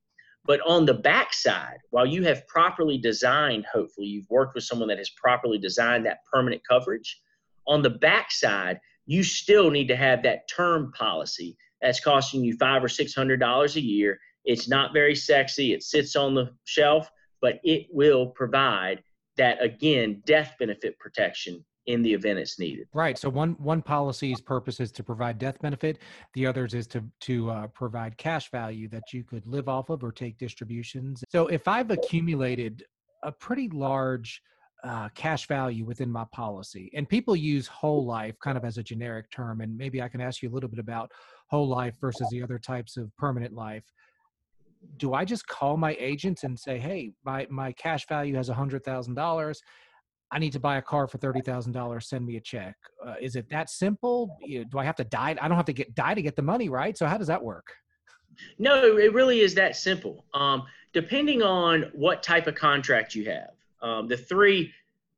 But 0.45 0.59
on 0.65 0.85
the 0.85 0.93
backside, 0.93 1.77
while 1.91 2.05
you 2.05 2.23
have 2.23 2.47
properly 2.47 2.97
designed, 2.97 3.65
hopefully 3.71 4.07
you've 4.07 4.29
worked 4.29 4.55
with 4.55 4.63
someone 4.63 4.87
that 4.89 4.97
has 4.97 5.09
properly 5.11 5.57
designed 5.57 6.05
that 6.05 6.19
permanent 6.31 6.61
coverage. 6.67 7.19
On 7.67 7.81
the 7.81 7.91
backside, 7.91 8.79
you 9.05 9.23
still 9.23 9.69
need 9.69 9.87
to 9.87 9.95
have 9.95 10.23
that 10.23 10.47
term 10.49 10.91
policy 10.97 11.57
that's 11.81 11.99
costing 11.99 12.43
you 12.43 12.55
five 12.57 12.83
or 12.83 12.89
six 12.89 13.13
hundred 13.13 13.39
dollars 13.39 13.75
a 13.75 13.81
year. 13.81 14.19
It's 14.45 14.67
not 14.67 14.93
very 14.93 15.15
sexy. 15.15 15.73
It 15.73 15.83
sits 15.83 16.15
on 16.15 16.35
the 16.35 16.51
shelf, 16.65 17.09
but 17.41 17.59
it 17.63 17.87
will 17.91 18.27
provide 18.27 19.03
that 19.37 19.61
again 19.63 20.21
death 20.25 20.55
benefit 20.59 20.97
protection 20.99 21.63
in 21.87 22.01
the 22.03 22.13
event 22.13 22.37
it's 22.37 22.59
needed. 22.59 22.87
Right. 22.93 23.17
So 23.17 23.29
one 23.29 23.53
one 23.53 23.81
policy's 23.81 24.39
purpose 24.39 24.79
is 24.79 24.91
to 24.93 25.03
provide 25.03 25.39
death 25.39 25.59
benefit. 25.59 25.99
The 26.33 26.45
others 26.45 26.73
is 26.73 26.87
to 26.87 27.03
to 27.21 27.49
uh, 27.49 27.67
provide 27.67 28.17
cash 28.17 28.51
value 28.51 28.87
that 28.89 29.11
you 29.11 29.23
could 29.23 29.45
live 29.47 29.67
off 29.67 29.89
of 29.89 30.03
or 30.03 30.11
take 30.11 30.37
distributions. 30.37 31.23
So 31.29 31.47
if 31.47 31.67
I've 31.67 31.91
accumulated 31.91 32.83
a 33.23 33.31
pretty 33.31 33.69
large 33.69 34.41
uh, 34.83 35.09
cash 35.15 35.47
value 35.47 35.85
within 35.85 36.11
my 36.11 36.25
policy, 36.31 36.91
and 36.95 37.07
people 37.07 37.35
use 37.35 37.67
whole 37.67 38.05
life 38.05 38.35
kind 38.43 38.57
of 38.57 38.65
as 38.65 38.77
a 38.77 38.83
generic 38.83 39.29
term, 39.31 39.61
and 39.61 39.77
maybe 39.77 40.01
I 40.01 40.07
can 40.07 40.21
ask 40.21 40.41
you 40.41 40.49
a 40.49 40.53
little 40.53 40.69
bit 40.69 40.79
about 40.79 41.11
whole 41.47 41.67
life 41.67 41.95
versus 42.01 42.27
the 42.31 42.41
other 42.41 42.57
types 42.57 42.97
of 42.97 43.15
permanent 43.17 43.53
life. 43.53 43.83
Do 44.97 45.13
I 45.13 45.25
just 45.25 45.47
call 45.47 45.77
my 45.77 45.95
agents 45.99 46.43
and 46.43 46.59
say, 46.59 46.79
"Hey, 46.79 47.13
my 47.23 47.47
my 47.49 47.71
cash 47.73 48.07
value 48.07 48.35
has 48.35 48.49
a 48.49 48.53
hundred 48.53 48.83
thousand 48.83 49.15
dollars"? 49.15 49.61
I 50.31 50.39
need 50.39 50.53
to 50.53 50.59
buy 50.59 50.77
a 50.77 50.81
car 50.81 51.07
for 51.07 51.17
thirty 51.19 51.41
thousand 51.41 51.73
dollars. 51.73 52.09
Send 52.09 52.25
me 52.25 52.37
a 52.37 52.41
check. 52.41 52.75
Uh, 53.05 53.15
is 53.21 53.35
it 53.35 53.49
that 53.49 53.69
simple? 53.69 54.35
Do 54.47 54.79
I 54.79 54.83
have 54.83 54.95
to 54.95 55.03
die? 55.03 55.35
I 55.39 55.47
don't 55.47 55.57
have 55.57 55.65
to 55.65 55.73
get 55.73 55.93
die 55.93 56.15
to 56.15 56.21
get 56.21 56.35
the 56.35 56.41
money, 56.41 56.69
right? 56.69 56.97
So 56.97 57.05
how 57.05 57.17
does 57.17 57.27
that 57.27 57.43
work? 57.43 57.67
No, 58.57 58.97
it 58.97 59.13
really 59.13 59.41
is 59.41 59.53
that 59.55 59.75
simple. 59.75 60.25
Um, 60.33 60.63
depending 60.93 61.41
on 61.41 61.91
what 61.93 62.23
type 62.23 62.47
of 62.47 62.55
contract 62.55 63.13
you 63.13 63.25
have, 63.25 63.51
um, 63.81 64.07
the 64.07 64.17
three, 64.17 64.71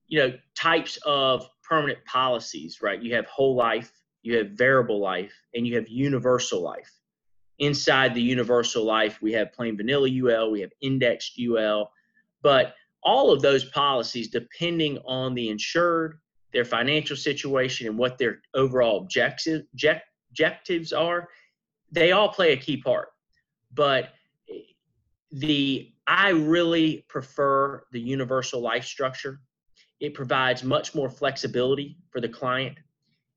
you 0.07 0.19
know, 0.19 0.33
types 0.55 0.97
of 1.05 1.47
permanent 1.63 2.03
policies, 2.05 2.81
right? 2.81 3.01
You 3.01 3.15
have 3.15 3.25
whole 3.25 3.55
life, 3.55 3.91
you 4.21 4.37
have 4.37 4.51
variable 4.51 4.99
life, 4.99 5.33
and 5.53 5.65
you 5.67 5.75
have 5.75 5.87
universal 5.87 6.61
life. 6.61 6.91
Inside 7.59 8.13
the 8.13 8.21
universal 8.21 8.83
life, 8.83 9.21
we 9.21 9.31
have 9.33 9.53
plain 9.53 9.77
vanilla 9.77 10.09
UL, 10.09 10.51
we 10.51 10.61
have 10.61 10.71
indexed 10.81 11.39
UL, 11.39 11.91
but 12.41 12.75
all 13.03 13.31
of 13.31 13.41
those 13.41 13.65
policies, 13.65 14.29
depending 14.29 14.97
on 15.05 15.33
the 15.33 15.49
insured, 15.49 16.19
their 16.51 16.65
financial 16.65 17.17
situation, 17.17 17.87
and 17.87 17.97
what 17.97 18.17
their 18.17 18.41
overall 18.53 18.97
objective, 19.01 19.63
objectives 20.29 20.93
are, 20.93 21.27
they 21.91 22.11
all 22.11 22.29
play 22.29 22.53
a 22.53 22.57
key 22.57 22.77
part. 22.77 23.09
But 23.73 24.09
the 25.33 25.89
I 26.05 26.29
really 26.29 27.05
prefer 27.09 27.83
the 27.91 27.99
universal 27.99 28.61
life 28.61 28.85
structure. 28.85 29.39
It 29.99 30.13
provides 30.13 30.63
much 30.63 30.93
more 30.93 31.09
flexibility 31.09 31.97
for 32.11 32.21
the 32.21 32.29
client, 32.29 32.77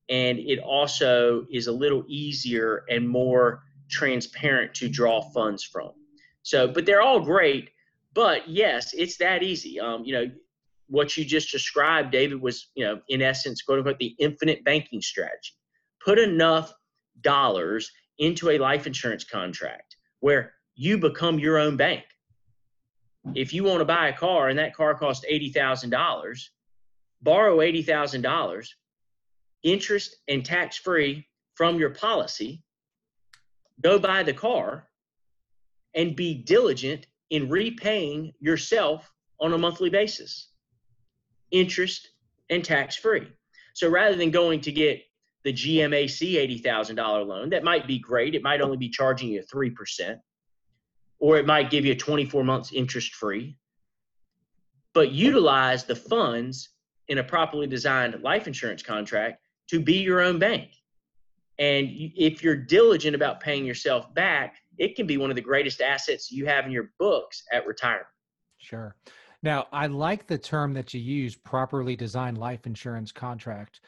and 0.08 0.38
it 0.38 0.58
also 0.58 1.46
is 1.50 1.66
a 1.68 1.72
little 1.72 2.04
easier 2.06 2.84
and 2.88 3.08
more 3.08 3.62
transparent 3.88 4.74
to 4.74 4.88
draw 4.88 5.22
funds 5.30 5.64
from. 5.64 5.92
So, 6.42 6.68
but 6.68 6.86
they're 6.86 7.02
all 7.02 7.20
great. 7.20 7.70
But 8.12 8.48
yes, 8.48 8.92
it's 8.92 9.16
that 9.18 9.42
easy. 9.42 9.80
Um, 9.80 10.04
you 10.04 10.12
know, 10.12 10.30
what 10.88 11.16
you 11.16 11.24
just 11.24 11.50
described, 11.50 12.10
David, 12.10 12.40
was 12.40 12.70
you 12.74 12.84
know 12.84 13.00
in 13.08 13.22
essence, 13.22 13.62
quote 13.62 13.78
unquote, 13.78 13.98
the 13.98 14.14
infinite 14.18 14.64
banking 14.64 15.00
strategy. 15.00 15.54
Put 16.04 16.18
enough 16.18 16.72
dollars 17.22 17.90
into 18.18 18.50
a 18.50 18.58
life 18.58 18.86
insurance 18.86 19.24
contract 19.24 19.96
where 20.20 20.55
you 20.76 20.98
become 20.98 21.38
your 21.38 21.58
own 21.58 21.76
bank. 21.76 22.04
If 23.34 23.52
you 23.52 23.64
want 23.64 23.80
to 23.80 23.84
buy 23.84 24.08
a 24.08 24.16
car 24.16 24.48
and 24.48 24.58
that 24.58 24.76
car 24.76 24.94
costs 24.94 25.24
$80,000, 25.30 26.48
borrow 27.22 27.56
$80,000, 27.58 28.68
interest 29.62 30.16
and 30.28 30.44
tax 30.44 30.76
free 30.76 31.26
from 31.54 31.78
your 31.78 31.90
policy, 31.90 32.62
go 33.80 33.98
buy 33.98 34.22
the 34.22 34.34
car, 34.34 34.86
and 35.94 36.14
be 36.14 36.34
diligent 36.34 37.06
in 37.30 37.48
repaying 37.48 38.32
yourself 38.38 39.10
on 39.40 39.54
a 39.54 39.58
monthly 39.58 39.90
basis, 39.90 40.50
interest 41.50 42.10
and 42.50 42.62
tax 42.62 42.96
free. 42.96 43.26
So 43.74 43.88
rather 43.88 44.14
than 44.14 44.30
going 44.30 44.60
to 44.60 44.72
get 44.72 45.02
the 45.42 45.52
GMAC 45.52 46.62
$80,000 46.62 47.26
loan, 47.26 47.50
that 47.50 47.64
might 47.64 47.86
be 47.86 47.98
great. 47.98 48.34
It 48.34 48.42
might 48.42 48.60
only 48.60 48.76
be 48.76 48.88
charging 48.88 49.30
you 49.30 49.42
3% 49.42 50.18
or 51.18 51.38
it 51.38 51.46
might 51.46 51.70
give 51.70 51.84
you 51.84 51.94
24 51.94 52.44
months 52.44 52.72
interest 52.72 53.14
free. 53.14 53.56
But 54.92 55.12
utilize 55.12 55.84
the 55.84 55.96
funds 55.96 56.70
in 57.08 57.18
a 57.18 57.24
properly 57.24 57.66
designed 57.66 58.22
life 58.22 58.46
insurance 58.46 58.82
contract 58.82 59.42
to 59.68 59.80
be 59.80 59.94
your 59.94 60.20
own 60.20 60.38
bank. 60.38 60.70
And 61.58 61.88
if 61.90 62.42
you're 62.42 62.56
diligent 62.56 63.14
about 63.14 63.40
paying 63.40 63.64
yourself 63.64 64.12
back, 64.14 64.56
it 64.78 64.94
can 64.94 65.06
be 65.06 65.16
one 65.16 65.30
of 65.30 65.36
the 65.36 65.42
greatest 65.42 65.80
assets 65.80 66.30
you 66.30 66.46
have 66.46 66.66
in 66.66 66.70
your 66.70 66.90
books 66.98 67.42
at 67.52 67.66
retirement. 67.66 68.06
Sure. 68.58 68.94
Now, 69.42 69.66
I 69.72 69.86
like 69.86 70.26
the 70.26 70.38
term 70.38 70.74
that 70.74 70.92
you 70.92 71.00
use 71.00 71.36
properly 71.36 71.96
designed 71.96 72.38
life 72.38 72.66
insurance 72.66 73.12
contract. 73.12 73.80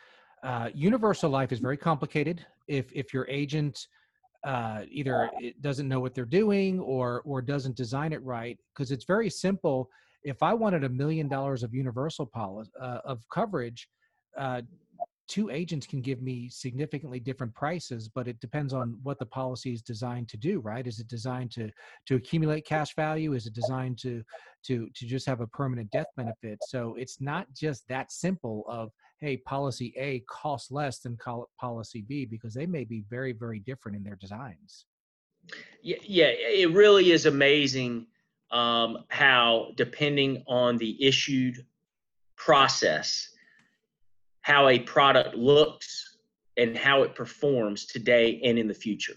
Uh, 0.43 0.71
universal 0.73 1.31
life 1.31 1.53
is 1.53 1.59
very 1.59 1.77
complicated. 1.77 2.45
If 2.69 2.93
if 2.93 3.13
your 3.13 3.27
agent 3.29 3.89
uh, 4.45 4.83
either 4.89 5.31
it 5.41 5.61
doesn't 5.63 5.89
know 5.89 6.01
what 6.01 6.15
they're 6.15 6.25
doing 6.25 6.79
or 6.81 7.23
or 7.25 7.43
doesn't 7.43 7.77
design 7.77 8.13
it 8.13 8.23
right 8.23 8.59
because 8.75 8.91
it's 8.91 9.05
very 9.05 9.31
simple. 9.31 9.89
If 10.25 10.43
i 10.43 10.53
wanted 10.53 10.85
a 10.85 10.89
million 10.89 11.29
dollars 11.29 11.63
of 11.63 11.75
universal 11.75 12.27
policy 12.27 12.71
uh, 12.81 13.01
of 13.05 13.25
coverage 13.31 13.89
uh, 14.37 14.63
two 15.29 15.51
agents 15.51 15.87
can 15.87 16.01
give 16.01 16.23
me 16.23 16.49
significantly 16.49 17.21
different 17.21 17.55
prices 17.55 18.09
but 18.09 18.27
it 18.27 18.41
depends 18.41 18.73
on 18.73 18.99
what 19.03 19.19
the 19.19 19.27
policy 19.27 19.73
is 19.73 19.83
designed 19.83 20.29
to 20.29 20.37
do 20.37 20.61
right? 20.61 20.87
Is 20.87 20.99
it 20.99 21.09
designed 21.09 21.51
to 21.53 21.71
to 22.07 22.17
accumulate 22.17 22.65
cash 22.67 22.95
value? 22.95 23.35
Is 23.35 23.47
it 23.47 23.55
designed 23.55 23.99
to 23.99 24.23
to 24.67 24.89
to 24.95 25.07
just 25.07 25.27
have 25.27 25.41
a 25.41 25.47
permanent 25.47 25.91
death 25.91 26.11
benefit? 26.17 26.59
So 26.67 26.95
it's 26.99 27.21
not 27.21 27.47
just 27.55 27.87
that 27.89 28.13
simple 28.13 28.65
of 28.69 28.91
hey, 29.21 29.37
policy 29.37 29.93
A 29.97 30.21
costs 30.21 30.71
less 30.71 31.01
than 31.01 31.19
policy 31.59 32.05
B 32.07 32.25
because 32.25 32.55
they 32.55 32.67
may 32.67 32.85
be 32.85 33.03
very, 33.11 33.33
very 33.33 33.59
different 33.59 33.97
in 33.97 34.05
their 34.05 34.17
designs. 34.17 34.87
Yeah, 35.83 35.97
yeah 36.03 36.27
it 36.29 36.73
really 36.73 37.11
is 37.11 37.27
amazing 37.27 38.07
um, 38.51 38.99
how, 39.09 39.73
depending 39.77 40.45
on 40.47 40.79
the 40.79 41.05
issued 41.05 41.67
process, 42.37 43.29
how 44.43 44.69
a 44.69 44.79
product 44.79 45.35
looks 45.35 46.17
and 46.57 46.77
how 46.77 47.03
it 47.03 47.15
performs 47.15 47.87
today 47.87 48.41
and 48.45 48.59
in 48.59 48.69
the 48.69 48.75
future. 48.75 49.15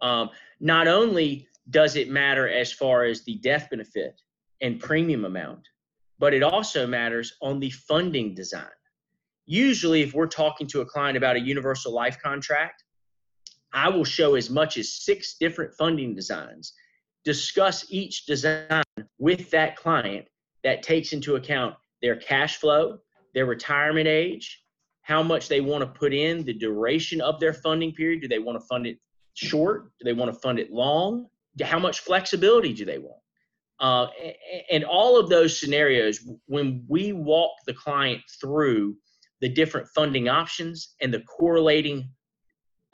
Um, 0.00 0.30
not 0.60 0.88
only 0.88 1.48
does 1.70 1.96
it 1.96 2.10
matter 2.10 2.48
as 2.48 2.72
far 2.72 3.04
as 3.04 3.24
the 3.24 3.36
death 3.36 3.68
benefit 3.70 4.20
and 4.60 4.78
premium 4.78 5.24
amount, 5.24 5.68
but 6.18 6.34
it 6.34 6.42
also 6.42 6.86
matters 6.86 7.34
on 7.40 7.60
the 7.60 7.70
funding 7.70 8.34
design 8.34 8.66
usually 9.46 10.02
if 10.02 10.14
we're 10.14 10.26
talking 10.26 10.66
to 10.66 10.80
a 10.80 10.86
client 10.86 11.16
about 11.16 11.36
a 11.36 11.40
universal 11.40 11.92
life 11.92 12.18
contract 12.22 12.84
i 13.72 13.88
will 13.88 14.04
show 14.04 14.34
as 14.34 14.50
much 14.50 14.76
as 14.76 14.94
six 15.04 15.36
different 15.38 15.72
funding 15.74 16.14
designs 16.14 16.74
discuss 17.24 17.86
each 17.90 18.26
design 18.26 18.82
with 19.18 19.50
that 19.50 19.76
client 19.76 20.26
that 20.64 20.82
takes 20.82 21.12
into 21.12 21.36
account 21.36 21.74
their 22.00 22.16
cash 22.16 22.56
flow 22.56 22.98
their 23.34 23.46
retirement 23.46 24.06
age 24.06 24.62
how 25.02 25.22
much 25.22 25.48
they 25.48 25.60
want 25.60 25.82
to 25.82 25.86
put 25.86 26.14
in 26.14 26.44
the 26.44 26.52
duration 26.52 27.20
of 27.20 27.38
their 27.40 27.52
funding 27.52 27.92
period. 27.92 28.22
Do 28.22 28.28
they 28.28 28.38
want 28.38 28.60
to 28.60 28.66
fund 28.66 28.86
it 28.86 28.98
short? 29.34 29.92
Do 29.98 30.04
they 30.04 30.12
want 30.12 30.32
to 30.32 30.38
fund 30.38 30.58
it 30.58 30.72
long? 30.72 31.26
How 31.62 31.78
much 31.78 32.00
flexibility 32.00 32.72
do 32.72 32.84
they 32.84 32.98
want? 32.98 33.20
Uh, 33.80 34.06
and 34.70 34.84
all 34.84 35.18
of 35.18 35.28
those 35.28 35.58
scenarios 35.58 36.20
when 36.46 36.84
we 36.88 37.12
walk 37.12 37.50
the 37.66 37.74
client 37.74 38.20
through 38.40 38.96
the 39.42 39.48
different 39.48 39.88
funding 39.88 40.28
options 40.28 40.94
and 41.02 41.12
the 41.12 41.20
correlating 41.20 42.08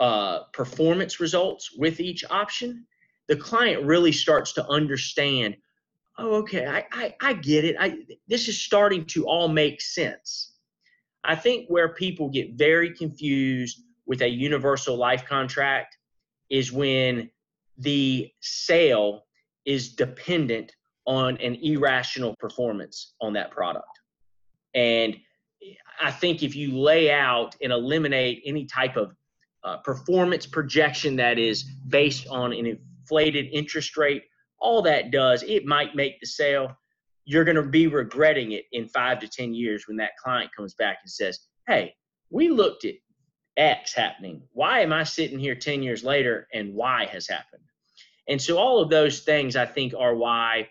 uh, 0.01 0.45
performance 0.53 1.21
results 1.21 1.71
with 1.77 2.01
each 2.01 2.25
option, 2.31 2.87
the 3.29 3.37
client 3.37 3.85
really 3.85 4.13
starts 4.13 4.53
to 4.55 4.67
understand 4.67 5.55
oh 6.17 6.35
okay 6.37 6.67
I, 6.67 6.85
I, 6.91 7.15
I 7.21 7.33
get 7.35 7.65
it. 7.65 7.77
I, 7.79 7.99
this 8.27 8.49
is 8.49 8.61
starting 8.61 9.05
to 9.07 9.27
all 9.29 9.49
make 9.49 9.81
sense. 9.81 10.55
I 11.23 11.37
think 11.37 11.69
where 11.69 11.91
people 11.91 12.29
get 12.31 12.55
very 12.55 12.95
confused 12.95 13.83
with 14.07 14.23
a 14.23 14.29
universal 14.29 14.97
life 14.97 15.27
contract 15.27 15.97
is 16.49 16.73
when 16.73 17.31
the 17.77 18.33
sale 18.41 19.27
is 19.67 19.95
dependent 19.95 20.73
on 21.07 21.37
an 21.39 21.57
irrational 21.57 22.35
performance 22.39 23.15
on 23.21 23.35
that 23.35 23.51
product. 23.51 24.01
And 24.75 25.19
I 26.01 26.11
think 26.11 26.43
if 26.43 26.55
you 26.55 26.79
lay 26.79 27.11
out 27.11 27.57
and 27.63 27.73
eliminate 27.73 28.43
any 28.45 28.67
type 28.67 28.97
of 28.97 29.15
uh, 29.65 29.79
performance 29.79 30.47
projection 30.47 31.17
that 31.17 31.39
is 31.39 31.65
based 31.89 32.29
on 32.29 32.53
an 32.53 32.67
inflated 32.67 33.47
interest 33.53 33.97
rate, 33.97 34.25
all 34.61 34.83
that 34.83 35.11
does, 35.11 35.43
it 35.43 35.67
might 35.67 35.97
make 35.97 36.21
the 36.21 36.27
sale. 36.27 36.77
You're 37.25 37.45
going 37.45 37.57
to 37.57 37.63
be 37.63 37.87
regretting 37.87 38.53
it 38.53 38.65
in 38.73 38.89
five 38.89 39.19
to 39.21 39.29
10 39.29 39.55
years 39.55 39.85
when 39.87 39.97
that 39.99 40.17
client 40.23 40.51
comes 40.57 40.75
back 40.75 40.99
and 41.03 41.11
says, 41.11 41.41
Hey, 41.67 41.95
we 42.31 42.49
looked 42.49 42.85
at 42.85 42.95
X 43.57 43.93
happening. 43.93 44.43
Why 44.53 44.81
am 44.81 44.93
I 44.93 45.05
sitting 45.05 45.39
here 45.39 45.55
10 45.55 45.83
years 45.83 46.05
later 46.05 46.47
and 46.55 46.75
Y 46.75 47.07
has 47.07 47.29
happened? 47.29 47.63
And 48.29 48.41
so, 48.41 48.59
all 48.59 48.81
of 48.81 48.91
those 48.91 49.21
things 49.21 49.57
I 49.57 49.67
think 49.67 49.95
are 49.99 50.15
why 50.15 50.69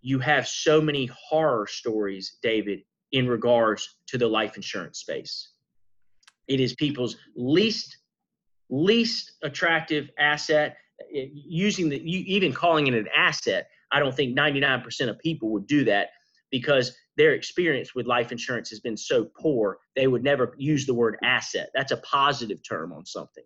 you 0.00 0.18
have 0.18 0.48
so 0.48 0.80
many 0.80 1.06
horror 1.06 1.66
stories, 1.68 2.38
David, 2.42 2.82
in 3.12 3.28
regards 3.28 3.96
to 4.06 4.18
the 4.18 4.26
life 4.26 4.56
insurance 4.56 4.98
space. 4.98 5.50
It 6.48 6.60
is 6.60 6.74
people's 6.74 7.16
least 7.36 7.98
least 8.70 9.32
attractive 9.42 10.10
asset. 10.18 10.76
Eh, 11.14 11.26
using 11.32 11.88
the 11.88 11.98
even 12.04 12.52
calling 12.52 12.86
it 12.86 12.94
an 12.94 13.08
asset, 13.14 13.68
I 13.90 13.98
don't 14.00 14.14
think 14.14 14.36
99% 14.36 15.08
of 15.08 15.18
people 15.18 15.50
would 15.50 15.66
do 15.66 15.84
that 15.84 16.08
because 16.50 16.94
their 17.16 17.32
experience 17.32 17.94
with 17.94 18.06
life 18.06 18.32
insurance 18.32 18.70
has 18.70 18.80
been 18.80 18.96
so 18.96 19.24
poor 19.38 19.78
they 19.94 20.06
would 20.06 20.24
never 20.24 20.54
use 20.56 20.86
the 20.86 20.94
word 20.94 21.18
asset. 21.22 21.70
That's 21.74 21.92
a 21.92 21.98
positive 21.98 22.60
term 22.66 22.92
on 22.92 23.04
something. 23.04 23.44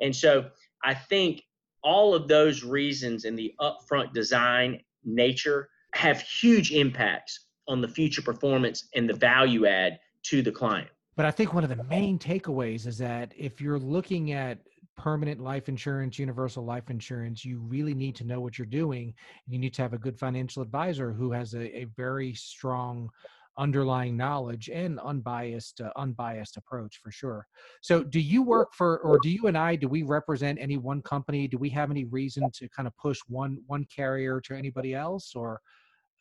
And 0.00 0.14
so 0.14 0.50
I 0.82 0.94
think 0.94 1.42
all 1.82 2.14
of 2.14 2.26
those 2.26 2.64
reasons 2.64 3.24
and 3.24 3.38
the 3.38 3.54
upfront 3.60 4.12
design 4.12 4.80
nature 5.04 5.68
have 5.92 6.20
huge 6.20 6.72
impacts 6.72 7.46
on 7.68 7.80
the 7.80 7.88
future 7.88 8.22
performance 8.22 8.88
and 8.94 9.08
the 9.08 9.14
value 9.14 9.66
add 9.66 9.98
to 10.24 10.42
the 10.42 10.52
client. 10.52 10.88
But 11.16 11.26
I 11.26 11.30
think 11.30 11.54
one 11.54 11.62
of 11.64 11.70
the 11.70 11.84
main 11.84 12.18
takeaways 12.18 12.86
is 12.86 12.98
that 12.98 13.32
if 13.36 13.60
you're 13.60 13.78
looking 13.78 14.32
at 14.32 14.58
permanent 14.96 15.40
life 15.40 15.68
insurance, 15.68 16.18
universal 16.18 16.64
life 16.64 16.90
insurance, 16.90 17.44
you 17.44 17.60
really 17.60 17.94
need 17.94 18.16
to 18.16 18.24
know 18.24 18.40
what 18.40 18.58
you're 18.58 18.66
doing. 18.66 19.14
You 19.46 19.58
need 19.58 19.74
to 19.74 19.82
have 19.82 19.92
a 19.92 19.98
good 19.98 20.18
financial 20.18 20.62
advisor 20.62 21.12
who 21.12 21.32
has 21.32 21.54
a, 21.54 21.78
a 21.78 21.84
very 21.96 22.34
strong 22.34 23.10
underlying 23.56 24.16
knowledge 24.16 24.68
and 24.68 24.98
unbiased 25.00 25.80
uh, 25.80 25.90
unbiased 25.94 26.56
approach 26.56 26.98
for 27.00 27.12
sure 27.12 27.46
so 27.80 28.02
do 28.02 28.18
you 28.18 28.42
work 28.42 28.72
for 28.72 28.98
or 28.98 29.16
do 29.22 29.30
you 29.30 29.46
and 29.46 29.56
i 29.56 29.76
do 29.76 29.86
we 29.86 30.02
represent 30.02 30.58
any 30.60 30.76
one 30.76 31.00
company 31.02 31.46
do 31.46 31.56
we 31.56 31.68
have 31.68 31.88
any 31.88 32.04
reason 32.06 32.50
to 32.50 32.68
kind 32.70 32.88
of 32.88 32.96
push 32.96 33.20
one 33.28 33.58
one 33.68 33.86
carrier 33.94 34.40
to 34.40 34.54
anybody 34.54 34.92
else 34.92 35.34
or 35.36 35.60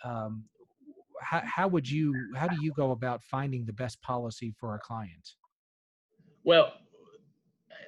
um, 0.03 0.43
how, 1.21 1.41
how 1.43 1.67
would 1.67 1.89
you 1.89 2.13
how 2.36 2.47
do 2.47 2.56
you 2.62 2.71
go 2.76 2.91
about 2.91 3.21
finding 3.23 3.65
the 3.65 3.73
best 3.73 4.02
policy 4.02 4.54
for 4.60 4.76
a 4.76 4.80
client 4.80 5.32
well 6.43 6.73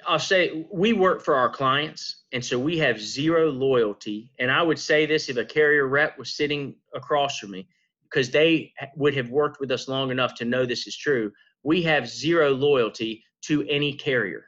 I'll 0.06 0.18
say 0.18 0.66
we 0.70 0.92
work 0.92 1.22
for 1.22 1.34
our 1.34 1.48
clients, 1.48 2.24
and 2.32 2.44
so 2.44 2.58
we 2.58 2.78
have 2.78 3.00
zero 3.00 3.50
loyalty. 3.50 4.30
And 4.38 4.50
I 4.50 4.62
would 4.62 4.78
say 4.78 5.04
this 5.04 5.28
if 5.28 5.36
a 5.36 5.44
carrier 5.44 5.88
rep 5.88 6.16
was 6.18 6.36
sitting 6.36 6.76
across 6.94 7.38
from 7.38 7.50
me, 7.50 7.68
because 8.04 8.30
they 8.30 8.72
would 8.94 9.14
have 9.16 9.30
worked 9.30 9.58
with 9.58 9.70
us 9.72 9.88
long 9.88 10.10
enough 10.10 10.34
to 10.36 10.44
know 10.44 10.64
this 10.64 10.86
is 10.86 10.96
true. 10.96 11.32
We 11.64 11.82
have 11.82 12.08
zero 12.08 12.50
loyalty 12.52 13.24
to 13.42 13.66
any 13.68 13.92
carrier. 13.92 14.44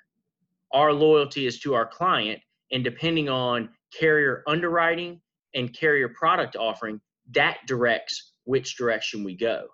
Our 0.72 0.92
loyalty 0.92 1.46
is 1.46 1.58
to 1.60 1.74
our 1.74 1.86
client, 1.86 2.40
and 2.70 2.84
depending 2.84 3.28
on 3.28 3.70
carrier 3.98 4.44
underwriting 4.46 5.20
and 5.54 5.72
carrier 5.72 6.08
product 6.08 6.56
offering, 6.56 7.00
that 7.32 7.58
directs 7.66 8.27
which 8.48 8.76
direction 8.76 9.22
we 9.22 9.36
go. 9.36 9.66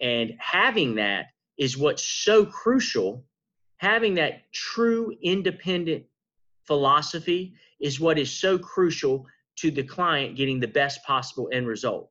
And 0.00 0.32
having 0.38 0.94
that 0.96 1.26
is 1.58 1.76
what's 1.76 2.04
so 2.04 2.46
crucial. 2.46 3.24
Having 3.76 4.14
that 4.14 4.50
true 4.52 5.12
independent 5.22 6.04
philosophy 6.66 7.54
is 7.80 8.00
what 8.00 8.18
is 8.18 8.30
so 8.32 8.58
crucial 8.58 9.26
to 9.56 9.70
the 9.70 9.82
client 9.82 10.36
getting 10.36 10.60
the 10.60 10.66
best 10.66 11.04
possible 11.04 11.50
end 11.52 11.66
result. 11.66 12.08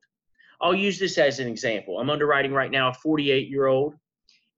I'll 0.60 0.74
use 0.74 0.98
this 0.98 1.18
as 1.18 1.40
an 1.40 1.48
example. 1.48 1.98
I'm 1.98 2.08
underwriting 2.08 2.52
right 2.52 2.70
now 2.70 2.90
a 2.90 2.94
48 2.94 3.48
year 3.48 3.66
old, 3.66 3.94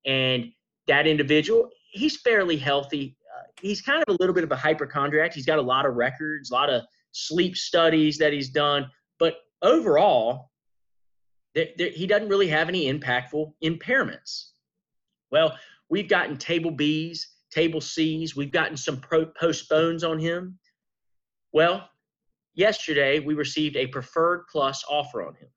and 0.05 0.53
that 0.87 1.07
individual, 1.07 1.71
he's 1.91 2.21
fairly 2.21 2.59
healthy. 2.59 3.17
Uh, 3.35 3.45
he's 3.63 3.81
kind 3.81 4.05
of 4.07 4.15
a 4.15 4.19
little 4.21 4.35
bit 4.35 4.45
of 4.45 4.53
a 4.53 4.57
hypochondriac. 4.57 5.33
He's 5.33 5.47
got 5.47 5.59
a 5.59 5.63
lot 5.63 5.87
of 5.87 5.95
records, 5.95 6.51
a 6.51 6.55
lot 6.55 6.69
of 6.69 6.83
sleep 7.13 7.57
studies 7.57 8.19
that 8.19 8.35
he's 8.35 8.51
done, 8.51 8.87
but 9.19 9.37
overall, 9.63 10.51
there, 11.55 11.69
there, 11.77 11.91
he 11.91 12.07
doesn't 12.07 12.29
really 12.29 12.49
have 12.49 12.69
any 12.69 12.93
impactful 12.93 13.53
impairments. 13.63 14.51
Well, 15.31 15.57
we've 15.89 16.09
gotten 16.09 16.37
table 16.37 16.71
B's, 16.71 17.29
table 17.51 17.81
C's, 17.81 18.35
we've 18.35 18.53
gotten 18.53 18.77
some 18.77 18.99
pro- 18.99 19.27
postpones 19.27 20.05
on 20.05 20.19
him. 20.19 20.59
Well, 21.53 21.89
yesterday 22.55 23.21
we 23.21 23.35
received 23.35 23.77
a 23.77 23.87
preferred 23.87 24.47
plus 24.51 24.85
offer 24.89 25.23
on 25.27 25.35
him. 25.35 25.49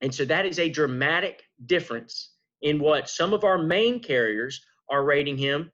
And 0.00 0.14
so 0.14 0.24
that 0.24 0.46
is 0.46 0.58
a 0.58 0.68
dramatic 0.68 1.42
difference 1.66 2.32
in 2.62 2.78
what 2.78 3.08
some 3.08 3.32
of 3.32 3.44
our 3.44 3.58
main 3.58 4.00
carriers 4.00 4.64
are 4.90 5.04
rating 5.04 5.36
him 5.36 5.70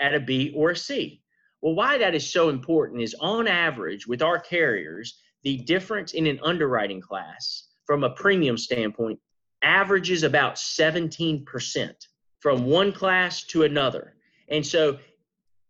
at 0.00 0.14
a 0.14 0.20
B 0.20 0.52
or 0.56 0.70
a 0.70 0.76
C. 0.76 1.22
Well, 1.60 1.74
why 1.74 1.98
that 1.98 2.14
is 2.14 2.30
so 2.30 2.48
important 2.48 3.02
is 3.02 3.14
on 3.20 3.46
average 3.46 4.06
with 4.06 4.20
our 4.20 4.38
carriers, 4.38 5.20
the 5.42 5.58
difference 5.58 6.12
in 6.12 6.26
an 6.26 6.40
underwriting 6.42 7.00
class 7.00 7.68
from 7.86 8.04
a 8.04 8.10
premium 8.10 8.56
standpoint 8.56 9.18
averages 9.62 10.22
about 10.22 10.56
17% 10.56 11.92
from 12.40 12.64
one 12.66 12.92
class 12.92 13.44
to 13.44 13.62
another. 13.62 14.14
And 14.48 14.66
so 14.66 14.98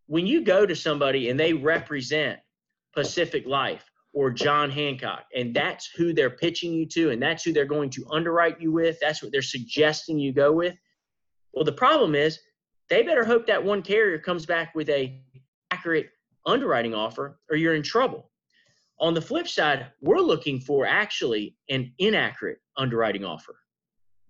when 0.07 0.27
you 0.27 0.42
go 0.42 0.66
to 0.66 0.75
somebody 0.75 1.29
and 1.29 1.38
they 1.38 1.53
represent 1.53 2.40
Pacific 2.94 3.46
Life 3.46 3.85
or 4.14 4.31
John 4.31 4.70
Hancock, 4.70 5.25
and 5.35 5.55
that's 5.55 5.90
who 5.96 6.12
they're 6.12 6.31
pitching 6.31 6.72
you 6.72 6.87
to, 6.87 7.11
and 7.11 7.22
that's 7.22 7.44
who 7.44 7.53
they're 7.53 7.64
going 7.64 7.90
to 7.90 8.07
underwrite 8.11 8.61
you 8.61 8.72
with. 8.72 8.98
That's 9.01 9.22
what 9.22 9.33
they're 9.33 9.42
suggesting 9.42 10.18
you 10.18 10.33
go 10.33 10.53
with. 10.53 10.77
Well, 11.53 11.64
the 11.64 11.72
problem 11.72 12.14
is 12.14 12.38
they 12.88 13.03
better 13.03 13.25
hope 13.25 13.46
that 13.46 13.62
one 13.62 13.83
carrier 13.83 14.18
comes 14.18 14.44
back 14.44 14.75
with 14.75 14.88
a 14.88 15.22
accurate 15.70 16.11
underwriting 16.44 16.94
offer, 16.94 17.38
or 17.51 17.57
you're 17.57 17.75
in 17.75 17.83
trouble. 17.83 18.31
On 19.02 19.14
the 19.14 19.20
flip 19.20 19.48
side, 19.48 19.86
we're 20.00 20.20
looking 20.20 20.60
for 20.60 20.86
actually 20.86 21.56
an 21.68 21.92
inaccurate 21.98 22.58
underwriting 22.76 23.24
offer. 23.24 23.56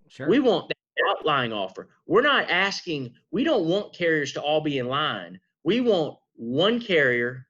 Sure. 0.08 0.28
We 0.28 0.40
want 0.40 0.68
that 0.68 0.76
outlying 1.10 1.52
offer. 1.52 1.90
We're 2.06 2.22
not 2.22 2.50
asking, 2.50 3.12
we 3.30 3.44
don't 3.44 3.66
want 3.66 3.94
carriers 3.94 4.32
to 4.32 4.40
all 4.40 4.62
be 4.62 4.78
in 4.78 4.88
line. 4.88 5.38
We 5.62 5.82
want 5.82 6.16
one 6.36 6.80
carrier 6.80 7.46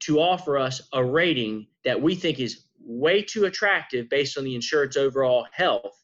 to 0.00 0.20
offer 0.20 0.58
us 0.58 0.80
a 0.92 1.04
rating 1.04 1.66
that 1.84 2.00
we 2.00 2.14
think 2.14 2.38
is 2.38 2.66
way 2.78 3.20
too 3.20 3.46
attractive 3.46 4.08
based 4.08 4.38
on 4.38 4.44
the 4.44 4.54
insured's 4.54 4.96
overall 4.96 5.46
health 5.52 6.00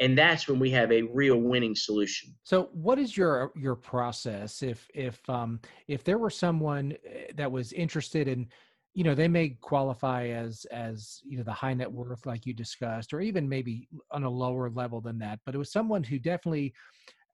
and 0.00 0.16
that's 0.16 0.48
when 0.48 0.58
we 0.58 0.70
have 0.70 0.90
a 0.90 1.02
real 1.02 1.36
winning 1.36 1.74
solution 1.74 2.32
so 2.44 2.70
what 2.72 2.98
is 2.98 3.16
your 3.16 3.52
your 3.56 3.74
process 3.74 4.62
if 4.62 4.88
if 4.94 5.28
um 5.28 5.60
if 5.88 6.04
there 6.04 6.18
were 6.18 6.30
someone 6.30 6.94
eh, 7.06 7.24
that 7.34 7.50
was 7.50 7.72
interested 7.72 8.28
in 8.28 8.46
you 8.94 9.04
know 9.04 9.14
they 9.14 9.28
may 9.28 9.50
qualify 9.60 10.26
as 10.26 10.66
as 10.70 11.20
you 11.24 11.38
know 11.38 11.42
the 11.42 11.52
high 11.52 11.72
net 11.72 11.90
worth 11.90 12.26
like 12.26 12.44
you 12.44 12.52
discussed 12.52 13.14
or 13.14 13.20
even 13.20 13.48
maybe 13.48 13.88
on 14.10 14.24
a 14.24 14.28
lower 14.28 14.68
level 14.70 15.00
than 15.00 15.18
that 15.18 15.38
but 15.46 15.54
it 15.54 15.58
was 15.58 15.72
someone 15.72 16.04
who 16.04 16.18
definitely 16.18 16.74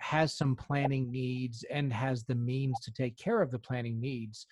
has 0.01 0.37
some 0.37 0.55
planning 0.57 1.11
needs 1.11 1.65
and 1.71 1.93
has 1.93 2.25
the 2.25 2.35
means 2.35 2.79
to 2.81 2.93
take 2.93 3.17
care 3.17 3.43
of 3.43 3.51
the 3.51 3.59
planning 3.59 4.01
needs. 4.01 4.47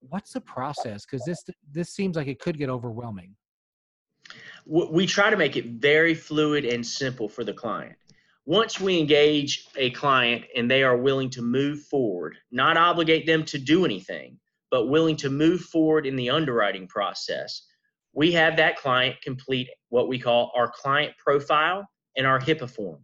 What's 0.00 0.32
the 0.32 0.40
process? 0.40 1.04
Because 1.04 1.24
this 1.24 1.44
this 1.70 1.94
seems 1.94 2.16
like 2.16 2.26
it 2.26 2.40
could 2.40 2.58
get 2.58 2.70
overwhelming. 2.70 3.34
We 4.66 5.06
try 5.06 5.30
to 5.30 5.36
make 5.36 5.56
it 5.56 5.66
very 5.66 6.14
fluid 6.14 6.64
and 6.64 6.86
simple 6.86 7.28
for 7.28 7.44
the 7.44 7.52
client. 7.52 7.96
Once 8.46 8.80
we 8.80 8.98
engage 8.98 9.66
a 9.76 9.90
client 9.90 10.44
and 10.56 10.70
they 10.70 10.82
are 10.82 10.96
willing 10.96 11.30
to 11.30 11.42
move 11.42 11.82
forward 11.82 12.36
not 12.50 12.76
obligate 12.76 13.26
them 13.26 13.44
to 13.44 13.58
do 13.58 13.84
anything 13.84 14.38
but 14.70 14.86
willing 14.86 15.16
to 15.16 15.30
move 15.30 15.60
forward 15.62 16.06
in 16.06 16.16
the 16.16 16.30
underwriting 16.30 16.86
process 16.86 17.66
we 18.12 18.32
have 18.32 18.56
that 18.56 18.76
client 18.76 19.16
complete 19.22 19.68
what 19.88 20.08
we 20.08 20.18
call 20.18 20.52
our 20.56 20.70
client 20.70 21.14
profile 21.16 21.88
and 22.16 22.26
our 22.26 22.40
HIPAA 22.40 22.68
form. 22.68 23.00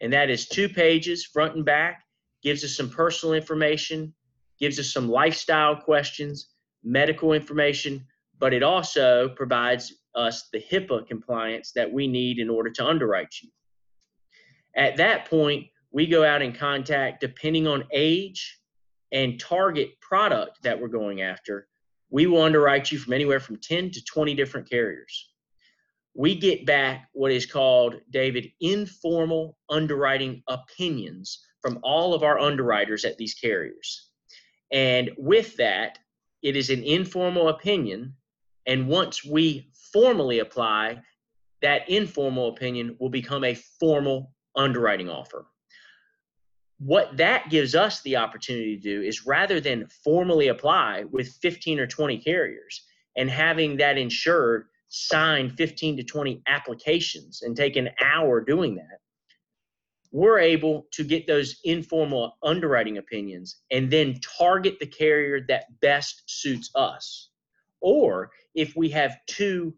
And 0.00 0.12
that 0.12 0.30
is 0.30 0.46
two 0.46 0.68
pages, 0.68 1.24
front 1.24 1.56
and 1.56 1.64
back, 1.64 2.04
gives 2.42 2.62
us 2.62 2.76
some 2.76 2.88
personal 2.88 3.34
information, 3.34 4.14
gives 4.60 4.78
us 4.78 4.92
some 4.92 5.08
lifestyle 5.08 5.74
questions, 5.74 6.50
medical 6.84 7.32
information, 7.32 8.06
but 8.38 8.54
it 8.54 8.62
also 8.62 9.28
provides 9.30 9.92
us 10.14 10.48
the 10.52 10.62
HIPAA 10.70 11.06
compliance 11.06 11.72
that 11.74 11.92
we 11.92 12.06
need 12.06 12.38
in 12.38 12.48
order 12.48 12.70
to 12.70 12.86
underwrite 12.86 13.34
you. 13.42 13.50
At 14.76 14.96
that 14.98 15.28
point, 15.28 15.66
we 15.90 16.06
go 16.06 16.22
out 16.22 16.42
and 16.42 16.56
contact, 16.56 17.20
depending 17.20 17.66
on 17.66 17.84
age 17.92 18.60
and 19.12 19.40
target 19.40 20.00
product 20.00 20.62
that 20.62 20.80
we're 20.80 20.88
going 20.88 21.22
after, 21.22 21.68
we 22.10 22.26
will 22.26 22.42
underwrite 22.42 22.90
you 22.90 22.98
from 22.98 23.12
anywhere 23.12 23.40
from 23.40 23.56
10 23.56 23.90
to 23.90 24.04
20 24.04 24.34
different 24.34 24.68
carriers. 24.68 25.30
We 26.14 26.34
get 26.34 26.66
back 26.66 27.08
what 27.12 27.32
is 27.32 27.46
called, 27.46 27.96
David, 28.10 28.50
informal 28.60 29.56
underwriting 29.70 30.42
opinions 30.48 31.44
from 31.60 31.78
all 31.82 32.14
of 32.14 32.22
our 32.22 32.38
underwriters 32.38 33.04
at 33.04 33.16
these 33.18 33.34
carriers. 33.34 34.10
And 34.72 35.10
with 35.16 35.56
that, 35.56 35.98
it 36.42 36.56
is 36.56 36.70
an 36.70 36.82
informal 36.82 37.48
opinion. 37.48 38.14
And 38.66 38.88
once 38.88 39.24
we 39.24 39.70
formally 39.92 40.40
apply, 40.40 41.02
that 41.62 41.88
informal 41.88 42.48
opinion 42.48 42.96
will 42.98 43.10
become 43.10 43.44
a 43.44 43.54
formal 43.54 44.32
underwriting 44.56 45.08
offer. 45.08 45.46
What 46.78 47.16
that 47.16 47.50
gives 47.50 47.74
us 47.74 48.00
the 48.02 48.16
opportunity 48.16 48.76
to 48.76 48.82
do 48.82 49.02
is 49.02 49.26
rather 49.26 49.60
than 49.60 49.88
formally 50.04 50.48
apply 50.48 51.04
with 51.10 51.28
15 51.42 51.80
or 51.80 51.86
20 51.86 52.18
carriers 52.18 52.84
and 53.16 53.28
having 53.28 53.76
that 53.78 53.98
insured 53.98 54.66
sign 54.86 55.50
15 55.50 55.96
to 55.96 56.02
20 56.04 56.42
applications 56.46 57.42
and 57.42 57.56
take 57.56 57.76
an 57.76 57.90
hour 58.00 58.40
doing 58.40 58.76
that, 58.76 59.00
we're 60.12 60.38
able 60.38 60.86
to 60.92 61.04
get 61.04 61.26
those 61.26 61.60
informal 61.64 62.38
underwriting 62.42 62.98
opinions 62.98 63.56
and 63.70 63.90
then 63.90 64.18
target 64.38 64.78
the 64.78 64.86
carrier 64.86 65.40
that 65.48 65.80
best 65.80 66.22
suits 66.26 66.70
us. 66.74 67.30
Or 67.80 68.30
if 68.54 68.74
we 68.76 68.88
have 68.90 69.18
two 69.26 69.74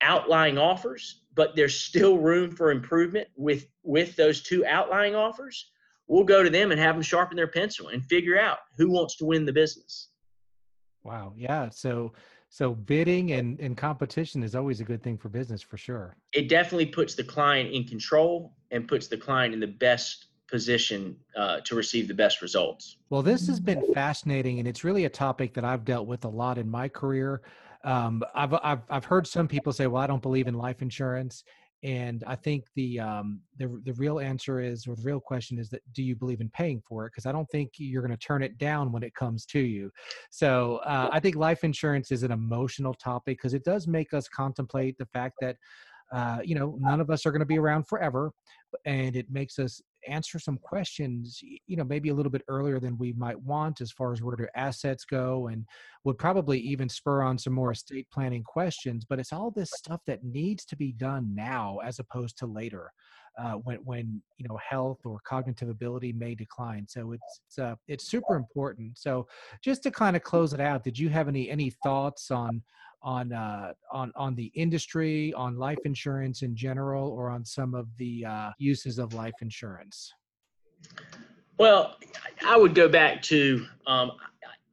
outlying 0.00 0.58
offers, 0.58 1.22
but 1.34 1.54
there's 1.54 1.78
still 1.78 2.18
room 2.18 2.50
for 2.50 2.70
improvement 2.70 3.28
with 3.36 3.66
with 3.82 4.16
those 4.16 4.42
two 4.42 4.64
outlying 4.66 5.14
offers, 5.14 5.70
we'll 6.08 6.24
go 6.24 6.42
to 6.42 6.50
them 6.50 6.70
and 6.70 6.80
have 6.80 6.94
them 6.94 7.02
sharpen 7.02 7.36
their 7.36 7.48
pencil 7.48 7.88
and 7.88 8.04
figure 8.04 8.38
out 8.38 8.58
who 8.76 8.90
wants 8.90 9.16
to 9.16 9.24
win 9.24 9.44
the 9.44 9.52
business. 9.52 10.08
Wow. 11.04 11.32
Yeah. 11.36 11.68
So 11.70 12.12
so 12.48 12.74
bidding 12.74 13.32
and, 13.32 13.58
and 13.60 13.76
competition 13.76 14.42
is 14.42 14.54
always 14.54 14.80
a 14.80 14.84
good 14.84 15.02
thing 15.02 15.18
for 15.18 15.28
business 15.28 15.62
for 15.62 15.76
sure. 15.76 16.16
It 16.32 16.48
definitely 16.48 16.86
puts 16.86 17.14
the 17.14 17.24
client 17.24 17.72
in 17.72 17.84
control 17.84 18.54
and 18.70 18.86
puts 18.86 19.08
the 19.08 19.16
client 19.16 19.52
in 19.52 19.60
the 19.60 19.66
best 19.66 20.26
position 20.48 21.16
uh, 21.36 21.60
to 21.64 21.74
receive 21.74 22.08
the 22.08 22.14
best 22.14 22.40
results. 22.40 22.98
Well, 23.10 23.22
this 23.22 23.46
has 23.48 23.58
been 23.58 23.82
fascinating, 23.92 24.58
and 24.60 24.68
it's 24.68 24.84
really 24.84 25.04
a 25.04 25.08
topic 25.08 25.54
that 25.54 25.64
I've 25.64 25.84
dealt 25.84 26.06
with 26.06 26.24
a 26.24 26.28
lot 26.28 26.56
in 26.56 26.68
my 26.68 26.88
career. 26.88 27.42
Um, 27.84 28.22
I've, 28.34 28.54
I've 28.54 28.82
I've 28.88 29.04
heard 29.04 29.26
some 29.26 29.48
people 29.48 29.72
say, 29.72 29.86
"Well, 29.86 30.02
I 30.02 30.06
don't 30.06 30.22
believe 30.22 30.46
in 30.46 30.54
life 30.54 30.82
insurance," 30.82 31.44
and 31.82 32.24
I 32.26 32.36
think 32.36 32.64
the 32.74 33.00
um, 33.00 33.40
the 33.58 33.80
the 33.84 33.92
real 33.94 34.18
answer 34.18 34.60
is, 34.60 34.86
or 34.86 34.96
the 34.96 35.02
real 35.02 35.20
question 35.20 35.58
is 35.58 35.68
that 35.70 35.82
do 35.92 36.02
you 36.02 36.16
believe 36.16 36.40
in 36.40 36.48
paying 36.50 36.82
for 36.86 37.06
it? 37.06 37.12
Because 37.12 37.26
I 37.26 37.32
don't 37.32 37.48
think 37.50 37.72
you're 37.76 38.02
going 38.02 38.16
to 38.16 38.26
turn 38.26 38.42
it 38.42 38.56
down 38.58 38.92
when 38.92 39.02
it 39.02 39.14
comes 39.14 39.44
to 39.46 39.60
you. 39.60 39.90
So 40.30 40.76
uh, 40.78 41.10
I 41.12 41.20
think 41.20 41.36
life 41.36 41.64
insurance 41.64 42.10
is 42.10 42.22
an 42.22 42.32
emotional 42.32 42.94
topic 42.94 43.38
because 43.38 43.54
it 43.54 43.64
does 43.64 43.86
make 43.86 44.14
us 44.14 44.26
contemplate 44.28 44.96
the 44.98 45.06
fact 45.06 45.34
that 45.40 45.56
uh, 46.12 46.38
you 46.42 46.54
know 46.54 46.76
none 46.80 47.00
of 47.00 47.10
us 47.10 47.26
are 47.26 47.30
going 47.30 47.40
to 47.40 47.46
be 47.46 47.58
around 47.58 47.86
forever, 47.86 48.32
and 48.86 49.14
it 49.14 49.30
makes 49.30 49.58
us 49.58 49.82
answer 50.08 50.38
some 50.38 50.58
questions, 50.58 51.40
you 51.42 51.76
know, 51.76 51.84
maybe 51.84 52.08
a 52.08 52.14
little 52.14 52.30
bit 52.30 52.42
earlier 52.48 52.80
than 52.80 52.98
we 52.98 53.12
might 53.12 53.40
want 53.40 53.80
as 53.80 53.92
far 53.92 54.12
as 54.12 54.22
where 54.22 54.36
do 54.36 54.46
assets 54.54 55.04
go, 55.04 55.48
and 55.48 55.64
would 56.04 56.18
probably 56.18 56.58
even 56.60 56.88
spur 56.88 57.22
on 57.22 57.38
some 57.38 57.52
more 57.52 57.72
estate 57.72 58.06
planning 58.12 58.42
questions. 58.42 59.04
But 59.08 59.18
it's 59.18 59.32
all 59.32 59.50
this 59.50 59.70
stuff 59.74 60.00
that 60.06 60.24
needs 60.24 60.64
to 60.66 60.76
be 60.76 60.92
done 60.92 61.34
now 61.34 61.78
as 61.84 61.98
opposed 61.98 62.38
to 62.38 62.46
later. 62.46 62.90
Uh, 63.38 63.52
when 63.64 63.76
when 63.84 64.22
you 64.38 64.48
know 64.48 64.58
health 64.66 65.00
or 65.04 65.20
cognitive 65.26 65.68
ability 65.68 66.10
may 66.10 66.34
decline. 66.34 66.86
So 66.88 67.12
it's 67.12 67.40
it's, 67.46 67.58
uh, 67.58 67.74
it's 67.86 68.08
super 68.08 68.34
important. 68.34 68.96
So 68.96 69.26
just 69.62 69.82
to 69.82 69.90
kind 69.90 70.16
of 70.16 70.22
close 70.22 70.54
it 70.54 70.60
out, 70.60 70.82
did 70.82 70.98
you 70.98 71.10
have 71.10 71.28
any 71.28 71.50
any 71.50 71.68
thoughts 71.82 72.30
on 72.30 72.62
on 73.06 73.32
uh, 73.32 73.72
on 73.92 74.12
on 74.16 74.34
the 74.34 74.50
industry, 74.54 75.32
on 75.34 75.56
life 75.56 75.78
insurance 75.84 76.42
in 76.42 76.54
general, 76.54 77.08
or 77.10 77.30
on 77.30 77.44
some 77.44 77.74
of 77.74 77.86
the 77.96 78.26
uh, 78.26 78.50
uses 78.58 78.98
of 78.98 79.14
life 79.14 79.34
insurance? 79.40 80.12
Well, 81.56 81.96
I 82.44 82.56
would 82.56 82.74
go 82.74 82.88
back 82.88 83.22
to 83.22 83.64
um, 83.86 84.12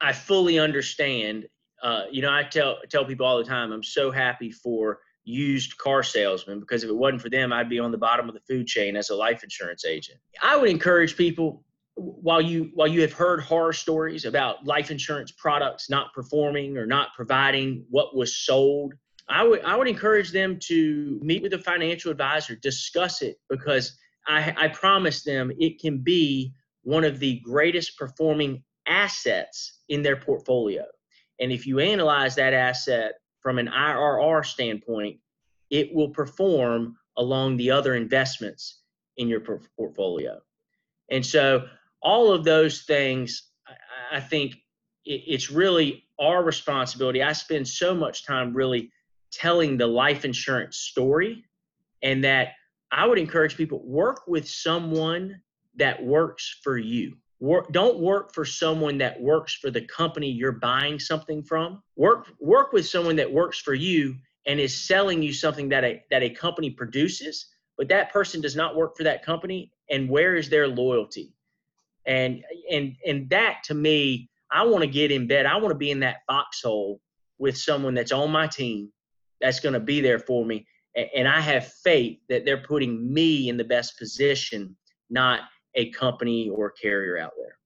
I 0.02 0.12
fully 0.12 0.60
understand. 0.60 1.46
Uh, 1.82 2.04
you 2.12 2.22
know, 2.22 2.32
I 2.32 2.44
tell 2.44 2.78
tell 2.90 3.06
people 3.06 3.26
all 3.26 3.38
the 3.38 3.44
time, 3.44 3.72
I'm 3.72 3.84
so 3.84 4.10
happy 4.12 4.52
for 4.52 5.00
used 5.26 5.78
car 5.78 6.04
salesmen 6.04 6.60
because 6.60 6.84
if 6.84 6.90
it 6.90 6.96
wasn't 6.96 7.22
for 7.22 7.30
them, 7.30 7.54
I'd 7.54 7.70
be 7.70 7.80
on 7.80 7.92
the 7.92 7.98
bottom 7.98 8.28
of 8.28 8.34
the 8.34 8.42
food 8.42 8.68
chain 8.68 8.96
as 8.98 9.10
a 9.12 9.16
life 9.16 9.44
insurance 9.44 9.86
agent. 9.86 10.20
I 10.42 10.58
would 10.58 10.70
encourage 10.70 11.16
people 11.16 11.64
while 11.96 12.42
you 12.42 12.72
while 12.74 12.88
you 12.88 13.02
have 13.02 13.14
heard 13.14 13.42
horror 13.42 13.74
stories 13.74 14.26
about 14.26 14.66
life 14.66 14.90
insurance 14.90 15.32
products 15.32 15.90
not 15.90 16.14
performing 16.14 16.78
or 16.78 16.86
not 16.86 17.10
providing 17.16 17.86
what 17.90 18.16
was 18.16 18.36
sold, 18.36 18.94
I 19.28 19.44
would 19.44 19.64
I 19.64 19.76
would 19.76 19.88
encourage 19.88 20.32
them 20.32 20.58
to 20.64 21.20
meet 21.22 21.42
with 21.44 21.54
a 21.54 21.60
financial 21.60 22.12
advisor, 22.12 22.56
discuss 22.56 23.22
it 23.22 23.38
because 23.50 23.98
I, 24.28 24.54
I 24.58 24.68
promise 24.70 25.24
them 25.24 25.52
it 25.60 25.80
can 25.80 26.00
be 26.00 26.54
one 26.84 27.04
of 27.04 27.20
the 27.20 27.40
greatest 27.40 27.98
performing 27.98 28.64
assets 28.88 29.80
in 29.90 30.02
their 30.02 30.16
portfolio. 30.16 30.86
And 31.40 31.52
if 31.52 31.66
you 31.68 31.80
analyze 31.80 32.36
that 32.36 32.54
asset 32.54 33.14
from 33.42 33.60
an 33.60 33.68
IRR 33.68 34.46
standpoint, 34.46 35.20
it 35.70 35.94
will 35.94 36.10
perform 36.10 36.98
along 37.18 37.58
the 37.58 37.72
other 37.72 37.96
investments 37.96 38.82
in 39.18 39.28
your 39.28 39.42
portfolio. 39.78 40.40
And 41.10 41.26
so, 41.26 41.68
all 42.04 42.32
of 42.32 42.44
those 42.44 42.82
things, 42.84 43.44
I 44.12 44.20
think 44.20 44.56
it's 45.06 45.50
really 45.50 46.06
our 46.20 46.44
responsibility. 46.44 47.24
I 47.24 47.34
spend 47.34 47.68
so 47.68 47.96
much 47.96 48.26
time 48.26 48.54
really 48.54 48.92
telling 49.32 49.78
the 49.78 49.88
life 49.88 50.26
insurance 50.26 50.78
story, 50.78 51.44
and 52.02 52.24
that 52.24 52.50
I 52.92 53.08
would 53.08 53.18
encourage 53.18 53.58
people 53.58 53.84
work 53.84 54.28
with 54.28 54.48
someone 54.48 55.42
that 55.76 56.04
works 56.04 56.60
for 56.64 56.78
you. 56.78 57.18
Work 57.40 57.72
don't 57.72 58.00
work 58.00 58.34
for 58.34 58.46
someone 58.46 59.00
that 59.00 59.20
works 59.20 59.56
for 59.56 59.72
the 59.72 59.82
company 59.82 60.30
you're 60.30 60.52
buying 60.52 61.00
something 61.00 61.42
from. 61.44 61.82
Work 61.96 62.28
work 62.40 62.72
with 62.72 62.86
someone 62.86 63.16
that 63.16 63.32
works 63.32 63.60
for 63.60 63.74
you 63.74 64.16
and 64.46 64.60
is 64.60 64.76
selling 64.76 65.22
you 65.22 65.34
something 65.34 65.70
that 65.70 65.84
a 65.84 66.04
that 66.12 66.24
a 66.24 66.30
company 66.30 66.70
produces 66.70 67.48
but 67.78 67.88
that 67.90 68.14
person 68.14 68.42
does 68.42 68.56
not 68.56 68.76
work 68.76 68.96
for 68.96 69.04
that 69.04 69.26
company 69.26 69.72
and 69.90 70.10
where 70.10 70.36
is 70.36 70.50
their 70.50 70.68
loyalty 70.68 71.34
and 72.06 72.44
and 72.72 72.96
and 73.06 73.30
that 73.30 73.62
to 73.64 73.74
me 73.74 74.30
i 74.52 74.64
want 74.64 74.82
to 74.82 74.90
get 74.90 75.12
in 75.12 75.28
bed 75.28 75.46
i 75.46 75.56
want 75.56 75.70
to 75.70 75.78
be 75.78 75.92
in 75.92 76.00
that 76.00 76.18
foxhole 76.28 77.00
with 77.38 77.58
someone 77.58 77.94
that's 77.94 78.12
on 78.12 78.32
my 78.32 78.48
team 78.48 78.92
that's 79.42 79.60
going 79.60 79.74
to 79.74 79.80
be 79.80 80.02
there 80.02 80.20
for 80.20 80.46
me 80.46 80.66
and 81.16 81.28
i 81.28 81.40
have 81.40 81.72
faith 81.84 82.20
that 82.30 82.46
they're 82.46 82.64
putting 82.64 83.14
me 83.14 83.50
in 83.50 83.58
the 83.58 83.64
best 83.64 83.98
position 83.98 84.76
not 85.10 85.42
a 85.76 85.90
company 85.92 86.50
or 86.50 86.72
carrier 86.72 87.18
out 87.18 87.34
there. 87.38 87.58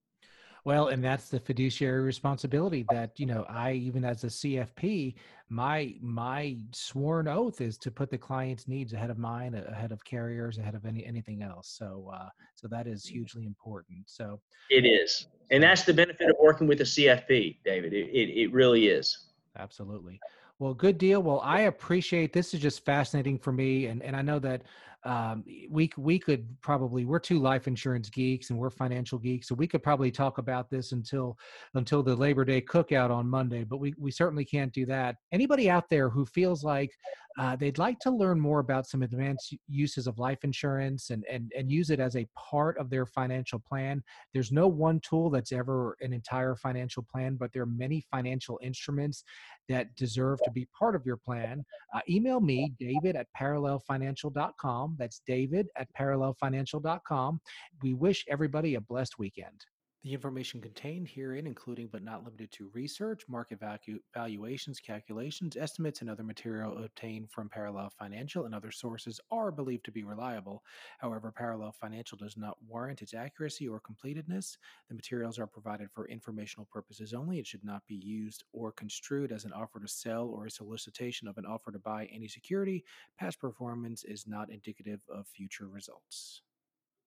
Well, 0.65 0.89
and 0.89 1.01
that's 1.01 1.29
the 1.29 1.39
fiduciary 1.39 2.01
responsibility 2.01 2.85
that, 2.91 3.17
you 3.17 3.25
know, 3.25 3.45
I 3.47 3.73
even 3.73 4.03
as 4.03 4.25
a 4.25 4.27
CFP, 4.27 5.15
my 5.49 5.95
my 6.01 6.57
sworn 6.71 7.27
oath 7.27 7.61
is 7.61 7.77
to 7.77 7.91
put 7.91 8.09
the 8.09 8.17
client's 8.17 8.67
needs 8.67 8.93
ahead 8.93 9.09
of 9.09 9.17
mine, 9.17 9.53
ahead 9.53 9.91
of 9.91 10.03
carriers, 10.03 10.57
ahead 10.57 10.75
of 10.75 10.85
any 10.85 11.05
anything 11.05 11.41
else. 11.41 11.69
So 11.69 12.11
uh 12.13 12.29
so 12.55 12.67
that 12.67 12.87
is 12.87 13.05
hugely 13.05 13.45
important. 13.45 13.99
So 14.07 14.39
it 14.69 14.85
is. 14.85 15.27
And 15.49 15.63
that's 15.63 15.83
the 15.83 15.93
benefit 15.93 16.29
of 16.29 16.35
working 16.41 16.67
with 16.67 16.81
a 16.81 16.83
CFP, 16.83 17.59
David. 17.63 17.93
It 17.93 18.09
it, 18.09 18.29
it 18.37 18.51
really 18.51 18.87
is. 18.87 19.17
Absolutely. 19.57 20.19
Well, 20.59 20.73
good 20.73 20.97
deal. 20.97 21.21
Well, 21.21 21.39
I 21.41 21.61
appreciate 21.61 22.33
this 22.33 22.53
is 22.53 22.59
just 22.59 22.83
fascinating 22.83 23.37
for 23.37 23.53
me 23.53 23.85
and 23.85 24.03
and 24.03 24.15
I 24.15 24.21
know 24.21 24.39
that 24.39 24.63
um, 25.05 25.43
we 25.69 25.89
we 25.97 26.19
could 26.19 26.45
probably 26.61 27.05
we're 27.05 27.19
two 27.19 27.39
life 27.39 27.67
insurance 27.67 28.09
geeks 28.09 28.49
and 28.49 28.59
we're 28.59 28.69
financial 28.69 29.19
geeks, 29.19 29.47
so 29.47 29.55
we 29.55 29.67
could 29.67 29.83
probably 29.83 30.11
talk 30.11 30.37
about 30.37 30.69
this 30.69 30.91
until 30.91 31.37
until 31.75 32.03
the 32.03 32.15
Labor 32.15 32.43
Day 32.43 32.61
cookout 32.61 33.11
on 33.11 33.29
Monday. 33.29 33.63
But 33.63 33.77
we 33.77 33.93
we 33.97 34.11
certainly 34.11 34.45
can't 34.45 34.73
do 34.73 34.85
that. 34.87 35.15
Anybody 35.31 35.69
out 35.69 35.89
there 35.89 36.09
who 36.09 36.25
feels 36.25 36.63
like 36.63 36.91
uh, 37.37 37.55
they'd 37.55 37.77
like 37.77 37.99
to 37.99 38.09
learn 38.09 38.39
more 38.39 38.59
about 38.59 38.87
some 38.87 39.03
advanced 39.03 39.55
uses 39.67 40.07
of 40.07 40.17
life 40.17 40.39
insurance 40.43 41.11
and, 41.11 41.23
and 41.31 41.51
and 41.55 41.71
use 41.71 41.91
it 41.91 41.99
as 41.99 42.15
a 42.15 42.27
part 42.35 42.77
of 42.79 42.89
their 42.89 43.05
financial 43.05 43.59
plan. 43.59 44.03
There's 44.33 44.51
no 44.51 44.67
one 44.67 44.99
tool 45.07 45.29
that's 45.29 45.51
ever 45.51 45.95
an 46.01 46.13
entire 46.13 46.55
financial 46.55 47.05
plan, 47.09 47.35
but 47.39 47.53
there 47.53 47.61
are 47.61 47.67
many 47.67 48.03
financial 48.11 48.59
instruments 48.63 49.23
that 49.69 49.95
deserve 49.95 50.39
to 50.43 50.51
be 50.51 50.67
part 50.77 50.95
of 50.95 51.05
your 51.05 51.17
plan. 51.17 51.63
Uh, 51.93 51.99
email 52.09 52.39
me, 52.39 52.73
David 52.79 53.15
at 53.15 53.27
parallelfinancial.com. 53.39 54.86
That's 54.97 55.21
David 55.25 55.67
at 55.75 55.87
parallelfinancial.com. 55.93 57.41
We 57.81 57.93
wish 57.93 58.25
everybody 58.29 58.75
a 58.75 58.81
blessed 58.81 59.19
weekend. 59.19 59.65
The 60.07 60.13
information 60.13 60.61
contained 60.61 61.09
herein, 61.09 61.45
including 61.45 61.87
but 61.87 62.01
not 62.01 62.23
limited 62.23 62.49
to 62.53 62.71
research, 62.73 63.27
market 63.27 63.59
vacu- 63.59 63.99
valuations, 64.13 64.79
calculations, 64.79 65.57
estimates, 65.57 65.99
and 65.99 66.09
other 66.09 66.23
material 66.23 66.81
obtained 66.81 67.29
from 67.29 67.49
Parallel 67.49 67.89
Financial 67.89 68.45
and 68.45 68.55
other 68.55 68.71
sources, 68.71 69.19
are 69.31 69.51
believed 69.51 69.83
to 69.83 69.91
be 69.91 70.05
reliable. 70.05 70.63
However, 70.99 71.29
Parallel 71.29 71.73
Financial 71.73 72.17
does 72.17 72.37
not 72.37 72.55
warrant 72.69 73.01
its 73.01 73.13
accuracy 73.13 73.67
or 73.67 73.81
completeness. 73.81 74.57
The 74.87 74.95
materials 74.95 75.39
are 75.39 75.45
provided 75.45 75.91
for 75.91 76.07
informational 76.07 76.69
purposes 76.71 77.13
only. 77.13 77.39
It 77.39 77.47
should 77.47 77.65
not 77.65 77.85
be 77.85 77.95
used 77.95 78.45
or 78.53 78.71
construed 78.71 79.33
as 79.33 79.43
an 79.43 79.51
offer 79.51 79.81
to 79.81 79.89
sell 79.89 80.29
or 80.29 80.45
a 80.45 80.49
solicitation 80.49 81.27
of 81.27 81.37
an 81.37 81.45
offer 81.45 81.73
to 81.73 81.79
buy 81.79 82.05
any 82.05 82.29
security. 82.29 82.85
Past 83.19 83.41
performance 83.41 84.05
is 84.05 84.25
not 84.25 84.51
indicative 84.51 85.01
of 85.13 85.27
future 85.27 85.67
results. 85.67 86.43